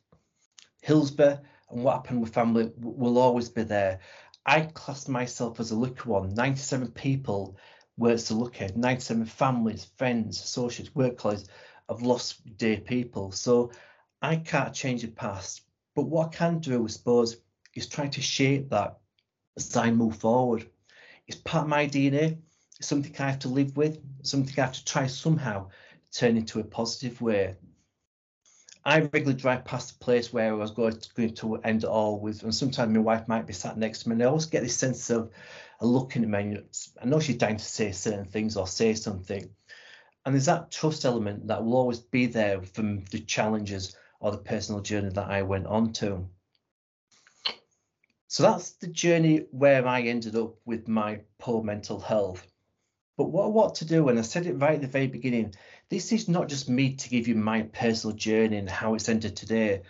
[0.81, 3.99] Hillsborough and what happened with family will always be there.
[4.45, 6.33] I class myself as a lucky one.
[6.33, 7.57] 97 people
[7.97, 11.47] were to look at, 97 families, friends, associates, work colleagues
[11.89, 13.31] have lost dear people.
[13.31, 13.71] So
[14.21, 15.61] I can't change the past.
[15.95, 17.37] But what I can do, I suppose,
[17.75, 18.97] is trying to shape that
[19.57, 20.69] as I move forward.
[21.27, 22.37] It's part of my DNA.
[22.77, 25.69] It's something I have to live with, something I have to try somehow
[26.11, 27.55] turn into a positive way.
[28.83, 31.89] I regularly drive past the place where I was going to, going to end it
[31.89, 34.45] all with, and sometimes my wife might be sat next to me, and I always
[34.45, 35.31] get this sense of
[35.81, 36.57] a looking at me.
[37.01, 39.49] I know she's dying to say certain things or say something,
[40.25, 44.37] and there's that trust element that will always be there from the challenges or the
[44.37, 46.27] personal journey that I went on to.
[48.31, 52.45] So that's the journey where I ended up with my poor mental health.
[53.17, 55.55] But what I want to do, and I said it right at the very beginning,
[55.89, 59.35] this is not just me to give you my personal journey and how it's ended
[59.35, 59.81] today.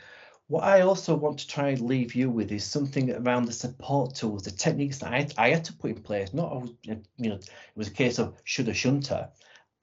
[0.48, 4.16] What I also want to try and leave you with is something around the support
[4.16, 6.34] tools, the techniques that I, I had to put in place.
[6.34, 9.32] Not, you know, it was a case of shoulda, shunta.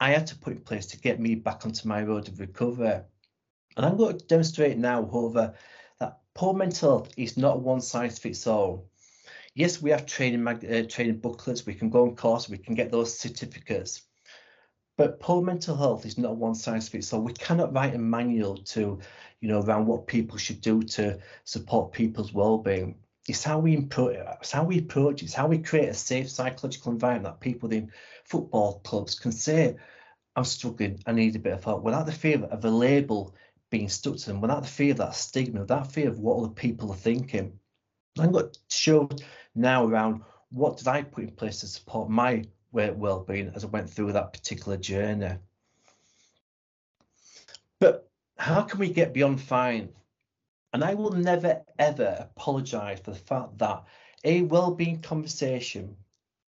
[0.00, 3.02] I had to put in place to get me back onto my road of recovery.
[3.76, 5.52] And I'm going to demonstrate now, however,
[6.36, 8.90] Poor mental health is not one size fits all.
[9.54, 11.64] Yes, we have training uh, training booklets.
[11.64, 12.46] We can go on course.
[12.46, 14.02] We can get those certificates.
[14.98, 17.22] But poor mental health is not one size fits all.
[17.22, 18.98] We cannot write a manual to,
[19.40, 22.96] you know, around what people should do to support people's well-being.
[23.26, 24.18] It's how we approach.
[24.42, 25.22] It's how we approach.
[25.22, 27.90] It's how we create a safe psychological environment that people in
[28.24, 29.76] football clubs can say,
[30.36, 31.00] "I'm struggling.
[31.06, 33.34] I need a bit of help," without the fear of a label
[33.70, 36.52] being stuck to them, without the fear of that stigma, without fear of what other
[36.52, 37.58] people are thinking.
[38.18, 39.08] I'm going to show
[39.54, 43.90] now around what did I put in place to support my well-being as I went
[43.90, 45.36] through that particular journey.
[47.80, 49.90] But how can we get beyond fine?
[50.72, 53.84] And I will never ever apologize for the fact that
[54.24, 55.96] a well-being conversation,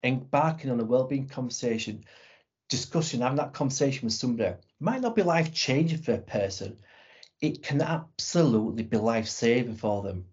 [0.04, 2.04] embarking on a well-being conversation,
[2.68, 6.76] discussing, having that conversation with somebody might not be life-changing for a person.
[7.42, 10.24] It can absolutely be life-saving for them.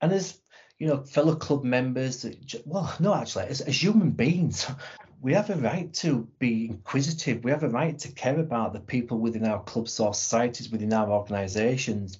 [0.00, 0.38] And as
[0.78, 2.26] you know, fellow club members,
[2.66, 4.70] well, no, actually, as, as human beings,
[5.20, 7.42] we have a right to be inquisitive.
[7.42, 10.92] We have a right to care about the people within our clubs or societies, within
[10.92, 12.18] our organisations.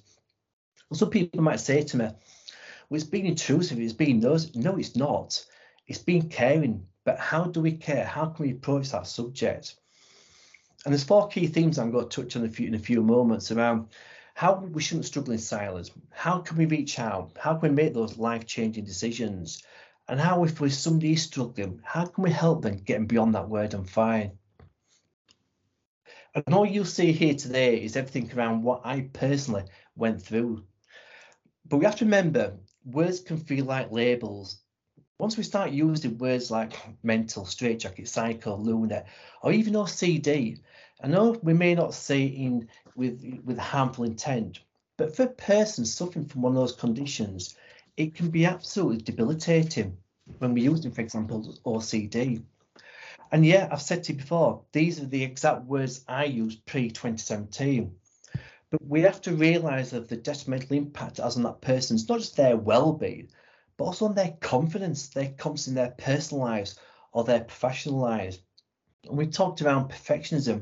[0.91, 4.51] Some people might say to me, well, it's being intrusive, it's being nosy.
[4.55, 5.45] No, it's not.
[5.87, 6.87] It's being caring.
[7.03, 8.05] But how do we care?
[8.05, 9.75] How can we approach that subject?
[10.85, 12.79] And there's four key themes I'm going to touch on in a few, in a
[12.79, 13.89] few moments around
[14.35, 15.91] how we shouldn't struggle in silence.
[16.11, 17.31] How can we reach out?
[17.37, 19.63] How can we make those life-changing decisions?
[20.07, 23.89] And how, if somebody struggling, how can we help them getting beyond that word and
[23.89, 24.37] fine?
[26.35, 29.63] And all you'll see here today is everything around what I personally
[29.95, 30.65] went through
[31.67, 34.59] but we have to remember words can feel like labels.
[35.17, 39.03] Once we start using words like mental, straitjacket, psycho, lunar,
[39.41, 40.59] or even OCD,
[41.01, 44.59] I know we may not say in with with harmful intent,
[44.97, 47.55] but for a person suffering from one of those conditions,
[47.97, 49.97] it can be absolutely debilitating
[50.39, 52.43] when we use them, for example, OCD.
[53.31, 56.89] And yeah, I've said to you before, these are the exact words I used pre
[56.89, 57.93] 2017.
[58.69, 62.19] But we have to realise of the detrimental impact it has on that person's not
[62.19, 63.29] just their well-being,
[63.77, 66.79] but also on their confidence, their confidence in their personal lives
[67.11, 68.39] or their professional lives.
[69.07, 70.61] And we talked around perfectionism,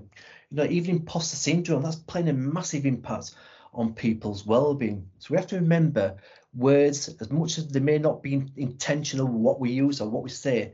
[0.49, 3.35] you know, even imposter syndrome, that's playing a massive impact
[3.73, 5.09] on people's well-being.
[5.19, 6.17] So we have to remember
[6.53, 10.29] words, as much as they may not be intentional what we use or what we
[10.29, 10.73] say,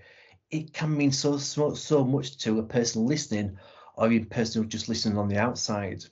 [0.51, 3.57] it can mean so so so much to a person listening
[3.95, 6.03] or even person who's just listening on the outside.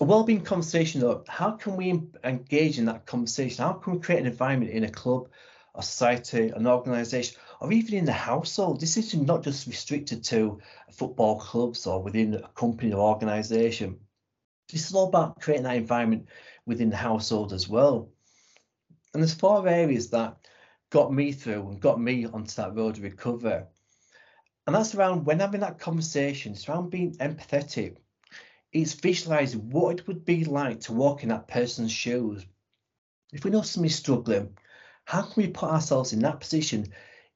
[0.00, 3.64] A well-being conversation though how can we engage in that conversation?
[3.64, 5.28] How can we create an environment in a club
[5.74, 10.60] a society an organization or even in the household this is not just restricted to
[10.90, 13.98] football clubs or within a company or organization
[14.70, 16.28] this is all about creating that environment
[16.66, 18.10] within the household as well.
[19.12, 20.36] And there's four areas that
[20.90, 23.66] got me through and got me onto that road to recover.
[24.66, 27.96] And that's around when having that conversation it's around being empathetic.
[28.72, 32.46] It's visualizing what it would be like to walk in that person's shoes.
[33.32, 34.56] If we know somebody's struggling,
[35.04, 36.92] how can we put ourselves in that position,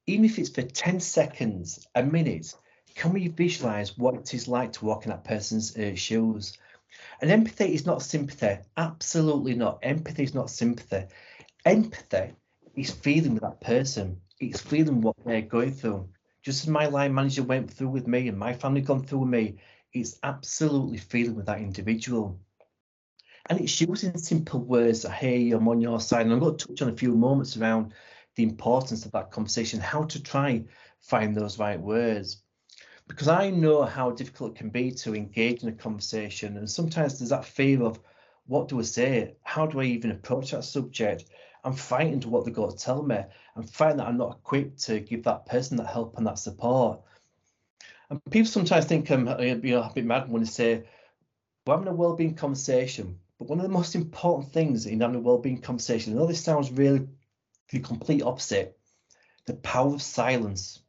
[0.07, 2.55] even if it's for 10 seconds, a minute?
[2.95, 6.57] Can we visualize what it is like to walk in that person's uh, shoes?
[7.21, 8.59] And empathy is not sympathy.
[8.77, 9.81] Absolutely not.
[9.83, 11.07] Empathy is not sympathy.
[11.65, 12.35] Empathy
[12.77, 14.21] is feeling with that person.
[14.39, 16.09] It's feeling what they're going through.
[16.43, 19.31] Just as my line manager went through with me and my family gone through with
[19.31, 19.57] me,
[19.93, 22.39] it's absolutely feeling with that individual.
[23.47, 26.23] And it's using simple words, hey, I'm on your side.
[26.23, 27.93] And I'm going to touch on a few moments around
[28.37, 30.65] the importance of that conversation, how to try
[31.01, 32.39] find those right words.
[33.07, 36.57] Because I know how difficult it can be to engage in a conversation.
[36.57, 38.01] And sometimes there's that fear of
[38.47, 39.35] what do I say?
[39.43, 41.25] How do I even approach that subject?
[41.65, 43.19] I'm frightened of what they're going to tell me.
[43.57, 47.01] I'm frightened that I'm not equipped to give that person that help and that support.
[48.11, 50.85] And people sometimes think I'm uh, you know, a bit mad when they say,
[51.67, 53.19] we're having a well-being conversation.
[53.39, 56.45] But one of the most important things in having a well-being conversation, I know this
[56.45, 57.09] sounds really
[57.71, 58.79] the complete opposite,
[59.47, 60.81] the power of silence.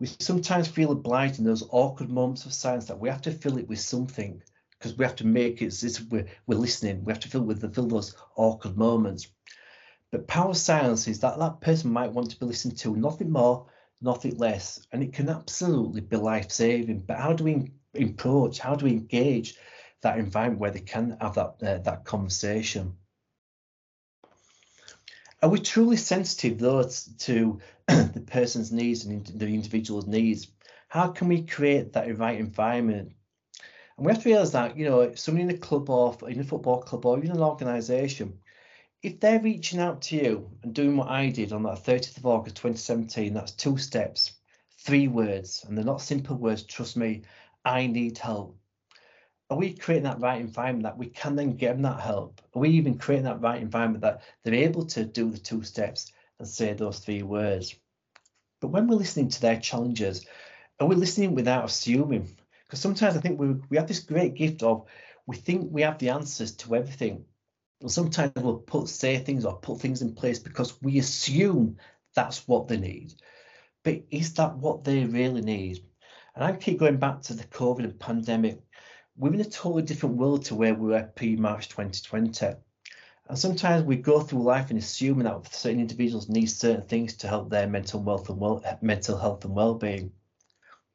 [0.00, 3.58] We sometimes feel obliged in those awkward moments of silence that we have to fill
[3.58, 4.42] it with something
[4.78, 7.04] because we have to make it as we're, we're listening.
[7.04, 9.28] We have to fill with the fill those awkward moments.
[10.10, 13.30] But power of silence is that that person might want to be listened to, nothing
[13.30, 13.66] more,
[14.00, 14.86] nothing less.
[14.92, 17.00] And it can absolutely be life saving.
[17.00, 19.56] But how do we approach, how do we engage
[20.02, 22.96] that environment where they can have that, uh, that conversation?
[25.44, 26.88] Are we truly sensitive though
[27.18, 30.46] to the person's needs and the individual's needs?
[30.88, 33.12] How can we create that right environment?
[33.98, 36.44] And we have to realize that, you know, somebody in a club or in a
[36.44, 38.38] football club or even an organization,
[39.02, 42.24] if they're reaching out to you and doing what I did on that 30th of
[42.24, 44.32] August 2017, that's two steps,
[44.78, 46.62] three words, and they're not simple words.
[46.62, 47.20] Trust me,
[47.66, 48.56] I need help.
[49.50, 52.40] Are we creating that right environment that we can then give them that help?
[52.54, 56.12] Are we even creating that right environment that they're able to do the two steps
[56.38, 57.74] and say those three words?
[58.60, 60.26] But when we're listening to their challenges,
[60.80, 62.36] are we listening without assuming?
[62.66, 64.86] Because sometimes I think we we have this great gift of
[65.26, 67.24] we think we have the answers to everything.
[67.80, 71.76] And sometimes we'll put say things or put things in place because we assume
[72.14, 73.14] that's what they need.
[73.82, 75.84] But is that what they really need?
[76.34, 78.60] And I keep going back to the COVID and pandemic.
[79.16, 82.56] We're in a totally different world to where we were pre-March 2020.
[83.28, 87.28] And sometimes we go through life and assuming that certain individuals need certain things to
[87.28, 90.10] help their mental wealth and well, mental health and well-being.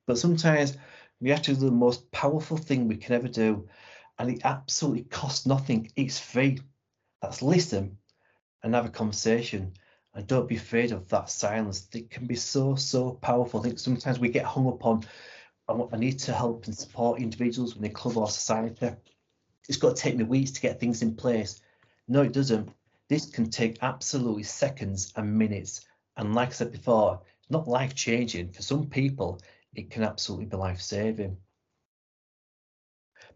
[0.06, 0.76] But sometimes
[1.22, 3.70] we have to do the most powerful thing we can ever do,
[4.18, 5.90] and it absolutely costs nothing.
[5.96, 6.60] It's free.
[7.22, 7.98] That's listen
[8.64, 9.74] and have a conversation.
[10.14, 11.88] And don't be afraid of that silence.
[11.94, 13.62] It can be so, so powerful.
[13.62, 15.06] I think sometimes we get hung up on
[15.70, 18.92] I need to help and support individuals within club or society.
[19.68, 21.62] It's got to take me weeks to get things in place.
[22.08, 22.70] No, it doesn't.
[23.08, 25.86] This can take absolutely seconds and minutes.
[26.18, 28.52] And like I said before, it's not life changing.
[28.52, 29.40] For some people,
[29.74, 31.38] it can absolutely be life saving.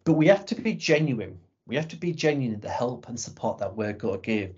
[0.03, 1.39] But we have to be genuine.
[1.67, 4.55] We have to be genuine in the help and support that we're going to give.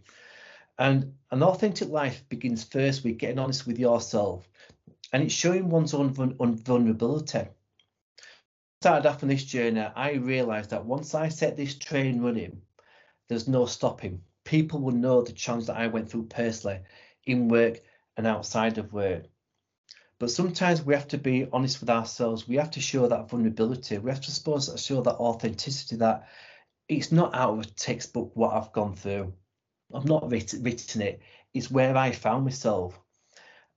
[0.80, 4.48] And an authentic life begins first with getting honest with yourself
[5.14, 7.48] and it's showing one's own vulnerability.
[8.82, 12.62] Started off on this journey, I realised that once I set this train running,
[13.28, 14.22] there's no stopping.
[14.44, 16.82] People will know the challenge that I went through personally
[17.26, 17.82] in work
[18.16, 19.24] and outside of work.
[20.20, 22.48] But sometimes we have to be honest with ourselves.
[22.48, 23.98] We have to show that vulnerability.
[23.98, 26.28] We have to suppose show that authenticity that
[26.88, 29.34] it's not out of a textbook what I've gone through.
[29.94, 31.22] I've not written, written it.
[31.54, 33.00] It's where I found myself.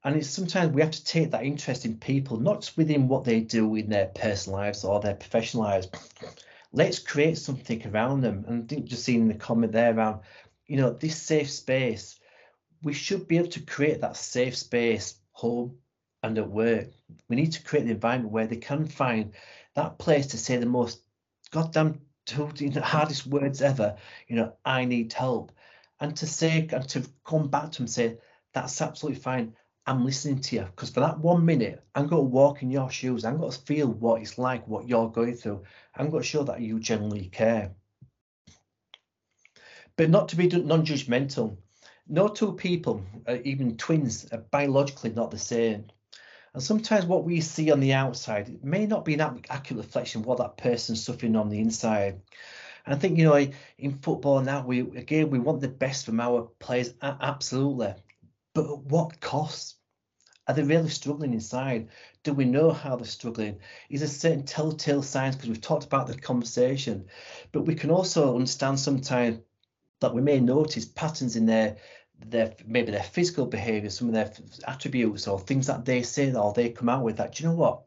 [0.04, 3.40] And it's sometimes we have to take that interest in people, not within what they
[3.40, 5.88] do in their personal lives or their professional lives,
[6.72, 8.44] let's create something around them.
[8.46, 10.20] And I think just seeing the comment there around,
[10.66, 12.18] you know, this safe space,
[12.82, 15.76] we should be able to create that safe space home
[16.22, 16.88] and at work.
[17.28, 19.32] We need to create the environment where they can find
[19.74, 21.00] that place to say the most
[21.50, 23.96] goddamn the hardest words ever,
[24.26, 25.50] you know, I need help.
[25.98, 28.18] And to say and to come back to them and say,
[28.52, 29.54] that's absolutely fine.
[29.88, 32.90] I'm listening to you because for that one minute, I'm going to walk in your
[32.90, 33.24] shoes.
[33.24, 35.62] I'm going to feel what it's like, what you're going through.
[35.96, 37.72] I'm going to show that you genuinely care.
[39.96, 41.56] But not to be non judgmental.
[42.06, 45.86] No two people, uh, even twins, are biologically not the same.
[46.52, 50.20] And sometimes what we see on the outside it may not be an accurate reflection
[50.20, 52.20] of what that person's suffering on the inside.
[52.84, 56.20] And I think, you know, in football now, we again, we want the best from
[56.20, 57.94] our players, absolutely.
[58.52, 59.77] But at what cost?
[60.48, 61.88] Are they really struggling inside?
[62.22, 63.60] Do we know how they're struggling?
[63.90, 65.36] Is there certain telltale signs?
[65.36, 67.04] Because we've talked about the conversation,
[67.52, 69.40] but we can also understand sometimes
[70.00, 71.76] that we may notice patterns in their
[72.26, 74.32] their maybe their physical behavior, some of their
[74.66, 77.34] attributes or things that they say or they come out with that.
[77.34, 77.82] Do you know what?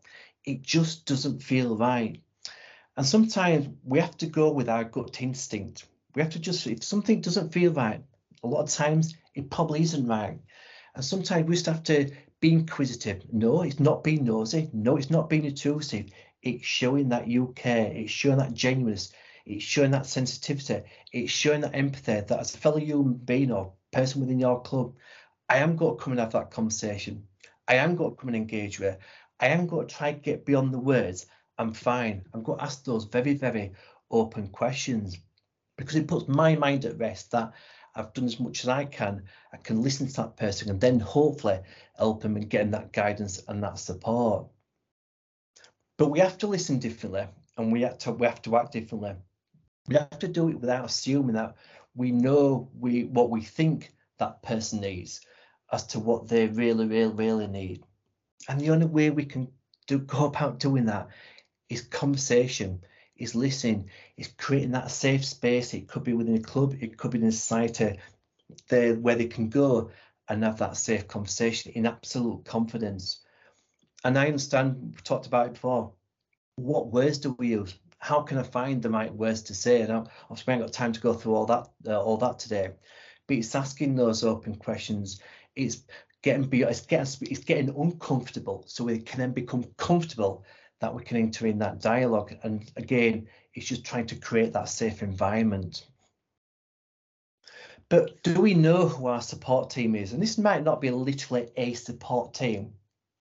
[0.45, 2.21] It just doesn't feel right.
[2.95, 5.85] And sometimes we have to go with our gut instinct.
[6.15, 8.03] We have to just if something doesn't feel right,
[8.43, 10.39] a lot of times it probably isn't right.
[10.93, 12.11] And sometimes we just have to
[12.41, 13.23] be inquisitive.
[13.31, 14.69] No, it's not being nosy.
[14.73, 16.07] No, it's not being intrusive.
[16.41, 17.91] It's showing that you care.
[17.93, 19.13] It's showing that genuineness.
[19.45, 20.83] It's showing that sensitivity.
[21.13, 24.95] It's showing that empathy that as a fellow human being or person within your club,
[25.47, 27.27] I am going to come and have that conversation.
[27.67, 28.97] I am going to come and engage with.
[29.39, 31.27] I am going to try to get beyond the words.
[31.57, 32.25] I'm fine.
[32.33, 33.73] I'm going to ask those very, very
[34.09, 35.17] open questions
[35.77, 37.53] because it puts my mind at rest that
[37.95, 39.23] I've done as much as I can.
[39.51, 41.59] I can listen to that person and then hopefully
[41.97, 44.47] help them in getting that guidance and that support.
[45.97, 47.27] But we have to listen differently
[47.57, 49.15] and we have to we have to act differently.
[49.87, 51.55] We have to do it without assuming that
[51.95, 55.21] we know we what we think that person needs
[55.71, 57.83] as to what they really, really, really need.
[58.47, 59.47] And the only way we can
[59.87, 61.09] do go about doing that
[61.69, 62.81] is conversation
[63.21, 65.73] is listening, is creating that safe space.
[65.73, 67.99] It could be within a club, it could be in a society
[68.69, 69.91] there where they can go
[70.27, 73.21] and have that safe conversation in absolute confidence.
[74.03, 75.93] And I understand we talked about it before.
[76.55, 77.75] What words do we use?
[77.99, 79.81] How can I find the right words to say?
[79.81, 82.71] And I've spent got time to go through all that uh, all that today.
[83.27, 85.21] But it's asking those open questions.
[85.55, 85.83] It's
[86.21, 90.45] getting it's getting it's getting uncomfortable so we can then become comfortable
[90.81, 92.35] that we can enter in that dialogue.
[92.43, 95.87] And again, it's just trying to create that safe environment.
[97.87, 100.13] But do we know who our support team is?
[100.13, 102.73] And this might not be literally a support team.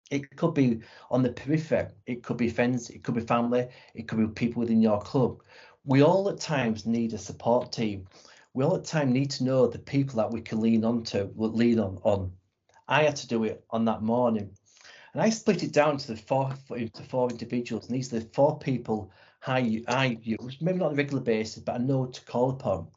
[0.10, 0.82] It could be
[1.12, 1.88] on the periphery.
[2.06, 2.90] It could be friends.
[2.90, 3.68] It could be family.
[3.94, 5.42] It could be people within your club.
[5.86, 8.08] We all at times need a support team.
[8.54, 11.30] We all at times need to know the people that we can lean on to,
[11.36, 12.00] lean on.
[12.04, 12.32] on.
[12.88, 14.56] I had to do it on that morning.
[15.14, 18.30] And I split it down to the four into four individuals, and these are the
[18.34, 19.12] four people
[19.46, 22.88] I I use, maybe not on a regular basis, but I know to call upon.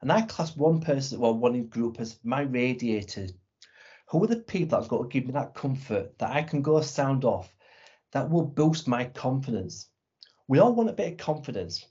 [0.00, 3.32] And I class one person, well, one group as my radiators.
[4.10, 6.80] Who are the people that's got to give me that comfort that I can go
[6.80, 7.52] sound off,
[8.12, 9.90] that will boost my confidence?
[10.46, 11.84] We all want a bit of confidence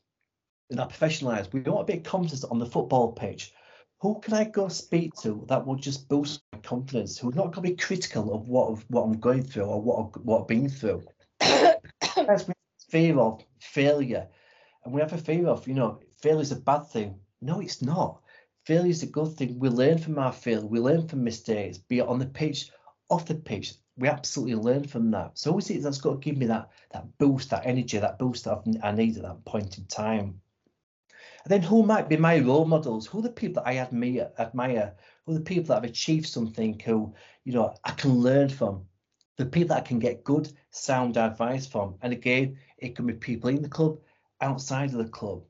[0.71, 1.53] in our professional lives.
[1.53, 3.53] We want a bit of confidence on the football pitch.
[3.99, 7.17] Who can I go speak to that will just boost my confidence?
[7.17, 10.41] Who's not going to be critical of what what I'm going through or what what
[10.41, 11.03] I've been through?
[11.41, 12.53] As we
[12.89, 14.27] fear of failure,
[14.85, 17.19] and we have a fear of you know failure is a bad thing.
[17.41, 18.21] No, it's not.
[18.65, 19.57] Failure is a good thing.
[19.57, 20.67] We learn from our failure.
[20.67, 22.69] We learn from mistakes, be it on the pitch,
[23.09, 23.75] off the pitch.
[23.97, 25.39] We absolutely learn from that.
[25.39, 28.45] So is it that's got to give me that that boost, that energy, that boost
[28.45, 30.39] that I need at that point in time.
[31.47, 33.07] Then who might be my role models?
[33.07, 34.95] Who are the people that I admire, admire?
[35.25, 37.13] Who are the people that have achieved something who,
[37.45, 38.85] you know, I can learn from?
[39.37, 41.95] The people that I can get good, sound advice from.
[42.01, 43.99] And again, it can be people in the club,
[44.41, 45.43] outside of the club.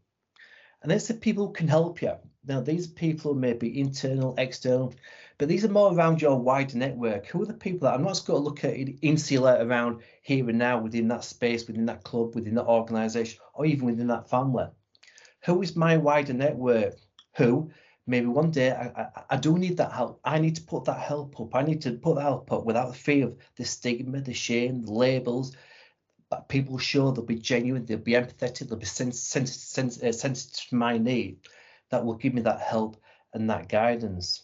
[0.83, 2.13] And it's the people who can help you.
[2.45, 4.93] Now, these people may be internal, external,
[5.37, 7.25] but these are more around your wider network.
[7.27, 10.47] Who are the people that I'm not just going to look at insular around here
[10.47, 14.29] and now within that space, within that club, within that organisation, or even within that
[14.29, 14.67] family?
[15.45, 16.95] Who is my wider network?
[17.37, 17.71] Who
[18.07, 20.21] maybe one day I, I, I, do need that help.
[20.23, 21.53] I need to put that help up.
[21.53, 24.81] I need to put that help up without the fear of the stigma, the shame,
[24.81, 25.55] the labels.
[26.29, 30.11] But people sure they'll be genuine, they'll be empathetic, they'll be sens- sens- sens- uh,
[30.11, 31.39] sensitive to my need.
[31.89, 32.97] That will give me that help
[33.33, 34.43] and that guidance.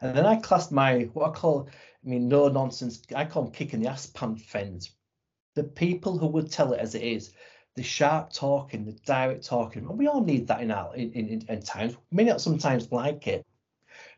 [0.00, 1.68] And then I class my what I call,
[2.04, 3.02] I mean, no nonsense.
[3.14, 4.92] I call them kicking the ass pant friends.
[5.54, 7.32] The people who would tell it as it is
[7.78, 9.86] the sharp talking, the direct talking.
[9.86, 11.96] And we all need that in our in, in, in times.
[12.10, 13.46] We may not sometimes like it,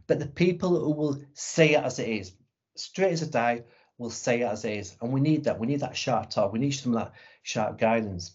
[0.06, 2.32] but the people who will say it as it is,
[2.74, 3.64] straight as a die,
[3.98, 4.96] will say it as it is.
[5.02, 5.61] And we need that.
[5.61, 6.54] We need that sharp talk.
[6.54, 8.34] We need some of that sharp guidance.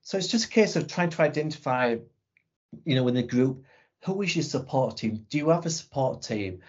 [0.00, 1.96] So it's just a case of trying to identify,
[2.84, 3.62] you know, in the group,
[4.04, 5.26] who is your support team?
[5.28, 6.60] Do you have a support team?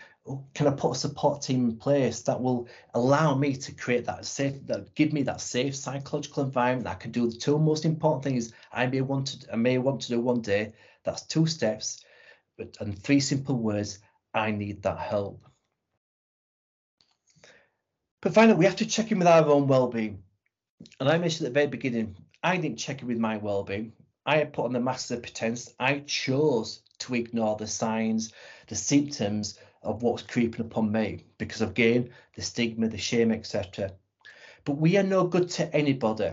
[0.56, 4.26] Can I put a support team in place that will allow me to create that
[4.26, 7.86] safe, that give me that safe psychological environment that I can do the two most
[7.86, 10.74] important things I may want to I may want to do one day.
[11.04, 12.04] That's two steps,
[12.58, 14.00] but and three simple words.
[14.34, 15.46] I need that help.
[18.22, 20.24] But finally, we have to check in with our own well-being.
[21.00, 23.94] And I mentioned at the very beginning, I didn't check in with my well-being.
[24.26, 25.74] I had put on the mask of pretense.
[25.80, 28.34] I chose to ignore the signs,
[28.68, 33.92] the symptoms of what's creeping upon me because of again the stigma the shame etc
[34.66, 36.32] but we are no good to anybody.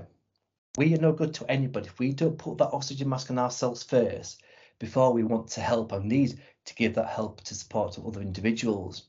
[0.79, 1.89] We are no good to anybody.
[1.89, 4.43] If we don't put that oxygen mask on ourselves first
[4.79, 8.23] before we want to help and need to give that help to support to other
[8.23, 9.05] individuals.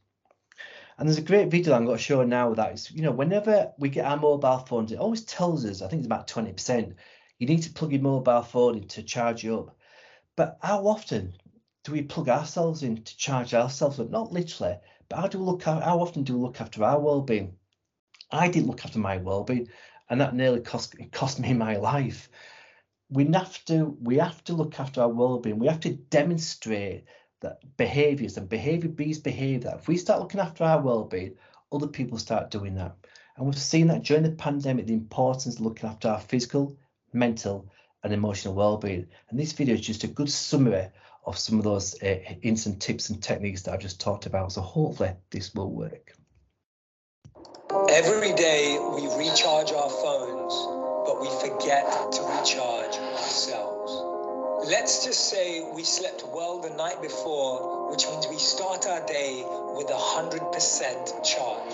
[0.98, 3.72] And there's a great video I'm going to show now that is, you know, whenever
[3.80, 6.94] we get our mobile phones, it always tells us, I think it's about 20%,
[7.39, 9.78] you need to plug your mobile phone in to charge you up.
[10.36, 11.34] But how often
[11.84, 14.09] do we plug ourselves in to charge ourselves up?
[14.09, 14.77] Not literally,
[15.09, 15.63] but how do we look?
[15.63, 17.55] How often do we look after our well-being?
[18.31, 19.67] I didn't look after my well-being,
[20.09, 22.29] and that nearly cost cost me my life.
[23.09, 25.59] We have to we have to look after our well-being.
[25.59, 27.05] We have to demonstrate
[27.41, 29.73] that behaviours and behaviour bees behaviour.
[29.77, 31.36] If we start looking after our well-being,
[31.71, 32.95] other people start doing that.
[33.36, 36.77] And we've seen that during the pandemic, the importance of looking after our physical,
[37.11, 37.67] mental,
[38.03, 39.07] and emotional well-being.
[39.29, 40.89] And this video is just a good summary
[41.26, 44.51] of some of those uh, instant tips and techniques that I've just talked about.
[44.51, 46.13] So hopefully this will work.
[47.89, 50.53] Every day we recharge our phones,
[51.07, 54.69] but we forget to recharge ourselves.
[54.69, 59.43] Let's just say we slept well the night before, which means we start our day
[59.76, 61.74] with a 100% charge.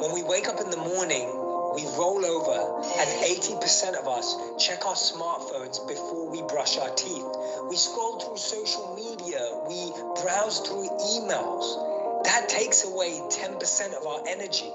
[0.00, 1.28] When we wake up in the morning,
[1.76, 7.26] we roll over, and 80% of us check our smartphones before we brush our teeth.
[7.68, 10.88] We scroll through social media, we browse through
[11.20, 12.24] emails.
[12.24, 14.72] That takes away 10% of our energy.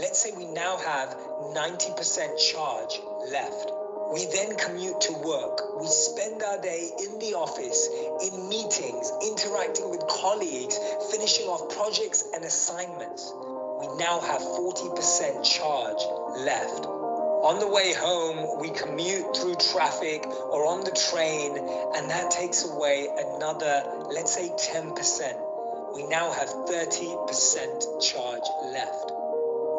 [0.00, 1.16] Let's say we now have
[1.50, 3.00] 90% charge
[3.32, 3.72] left.
[4.14, 5.80] We then commute to work.
[5.80, 7.88] We spend our day in the office,
[8.22, 10.78] in meetings, interacting with colleagues,
[11.10, 13.34] finishing off projects and assignments
[13.78, 16.02] we now have 40% charge
[16.38, 16.86] left.
[16.86, 22.64] On the way home, we commute through traffic or on the train, and that takes
[22.64, 25.94] away another, let's say 10%.
[25.94, 29.12] We now have 30% charge left.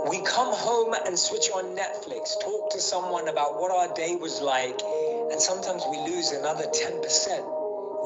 [0.10, 4.42] We come home and switch on Netflix, talk to someone about what our day was
[4.42, 4.80] like,
[5.32, 7.57] and sometimes we lose another 10%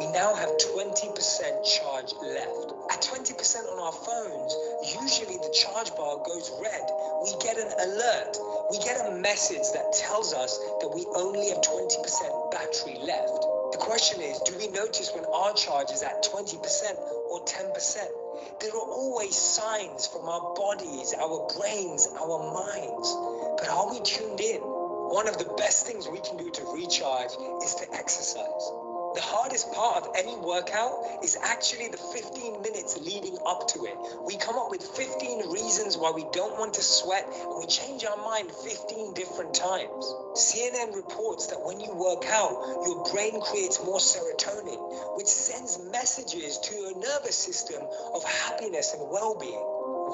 [0.01, 1.13] we now have 20%
[1.61, 2.73] charge left.
[2.89, 4.57] At 20% on our phones,
[4.97, 6.85] usually the charge bar goes red.
[7.21, 8.33] We get an alert.
[8.71, 13.45] We get a message that tells us that we only have 20% battery left.
[13.71, 16.57] The question is, do we notice when our charge is at 20%
[17.29, 17.95] or 10%?
[18.59, 23.15] There are always signs from our bodies, our brains, our minds.
[23.59, 24.61] But are we tuned in?
[24.61, 28.90] One of the best things we can do to recharge is to exercise.
[29.13, 33.97] The hardest part of any workout is actually the 15 minutes leading up to it.
[34.25, 38.05] We come up with 15 reasons why we don't want to sweat and we change
[38.05, 40.05] our mind 15 different times.
[40.39, 42.55] CNN reports that when you work out,
[42.87, 47.83] your brain creates more serotonin, which sends messages to your nervous system
[48.15, 49.59] of happiness and well-being.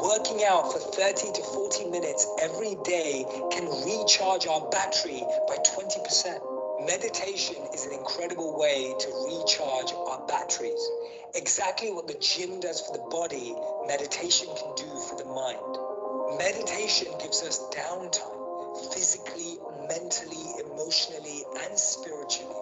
[0.01, 6.56] Working out for 30 to 40 minutes every day can recharge our battery by 20%.
[6.85, 10.89] Meditation is an incredible way to recharge our batteries.
[11.33, 13.55] Exactly what the gym does for the body,
[13.87, 16.37] meditation can do for the mind.
[16.37, 19.57] Meditation gives us downtime, physically,
[19.89, 22.61] mentally, emotionally, and spiritually.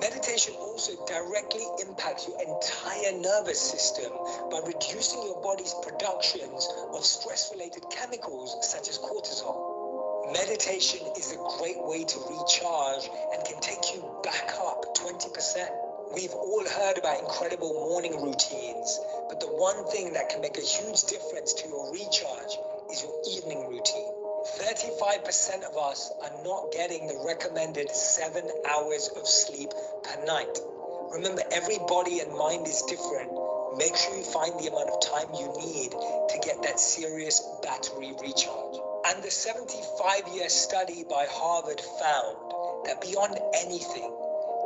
[0.00, 4.10] Meditation also directly impacts your entire nervous system
[4.50, 9.73] by reducing your body's productions of stress-related chemicals such as cortisol.
[10.32, 15.68] Meditation is a great way to recharge and can take you back up 20%.
[16.14, 20.64] We've all heard about incredible morning routines, but the one thing that can make a
[20.64, 22.56] huge difference to your recharge
[22.90, 24.12] is your evening routine.
[24.64, 29.70] 35% of us are not getting the recommended seven hours of sleep
[30.04, 30.58] per night.
[31.12, 33.28] Remember, every body and mind is different.
[33.76, 38.12] Make sure you find the amount of time you need to get that serious battery
[38.22, 38.93] recharge.
[39.06, 44.08] And the 75 year study by Harvard found that beyond anything,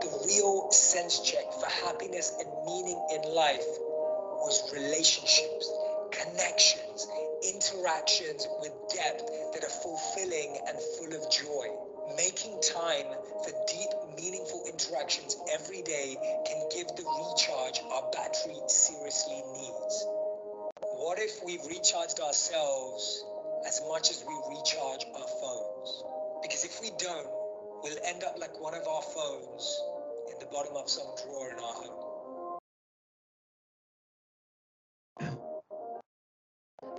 [0.01, 3.67] the real sense check for happiness and meaning in life
[4.39, 5.73] was relationships,
[6.13, 7.09] connections,
[7.51, 11.67] interactions with depth that are fulfilling and full of joy.
[12.17, 13.11] Making time
[13.43, 13.91] for deep,
[14.23, 16.15] meaningful interactions every day
[16.47, 20.07] can give the recharge our battery seriously needs.
[20.95, 23.25] What if we've recharged ourselves
[23.67, 26.05] as much as we recharge our phones.
[26.43, 27.27] Because if we don't,
[27.83, 29.81] we'll end up like one of our phones
[30.33, 32.05] in the bottom of some drawer in our home.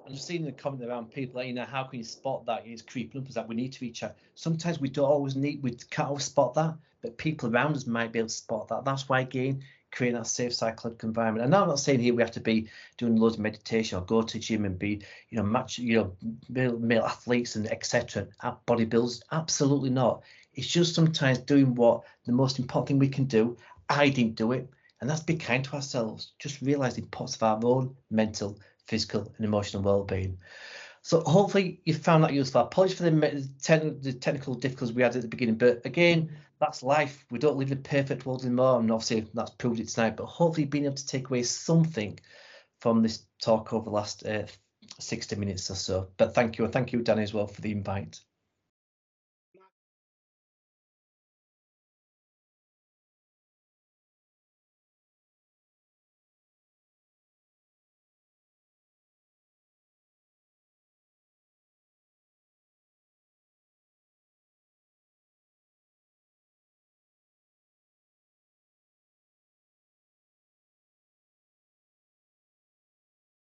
[0.06, 2.82] I'm just seeing the comment around people, you know, how can you spot that it's
[2.82, 3.30] creeping up?
[3.30, 4.16] Is that we need to reach out?
[4.34, 8.12] Sometimes we don't always need, we can't always spot that, but people around us might
[8.12, 8.86] be able to spot that.
[8.86, 11.46] That's why, again, create that safe psychological environment.
[11.46, 12.68] And I'm not saying here we have to be
[12.98, 16.16] doing loads of meditation or go to gym and be, you know, match, you know,
[16.50, 18.28] male, male athletes and etc.
[18.68, 19.22] Bodybuilders.
[19.32, 20.24] Absolutely not.
[20.54, 23.58] It's just sometimes doing what the most important thing we can do.
[23.90, 24.70] I didn't do it,
[25.02, 26.34] and that's be kind to ourselves.
[26.40, 30.38] Just realizing parts of our own mental, physical, and emotional well-being.
[31.02, 32.62] So hopefully you found that useful.
[32.62, 36.30] Apologies for the, ten- the technical difficulties we had at the beginning, but again,
[36.60, 37.26] that's life.
[37.32, 40.18] We don't live in a perfect world anymore, and obviously that's proved it tonight.
[40.18, 42.20] But hopefully, being able to take away something
[42.80, 44.46] from this talk over the last uh,
[45.00, 46.10] 60 minutes or so.
[46.18, 48.20] But thank you, and thank you, Danny, as well for the invite.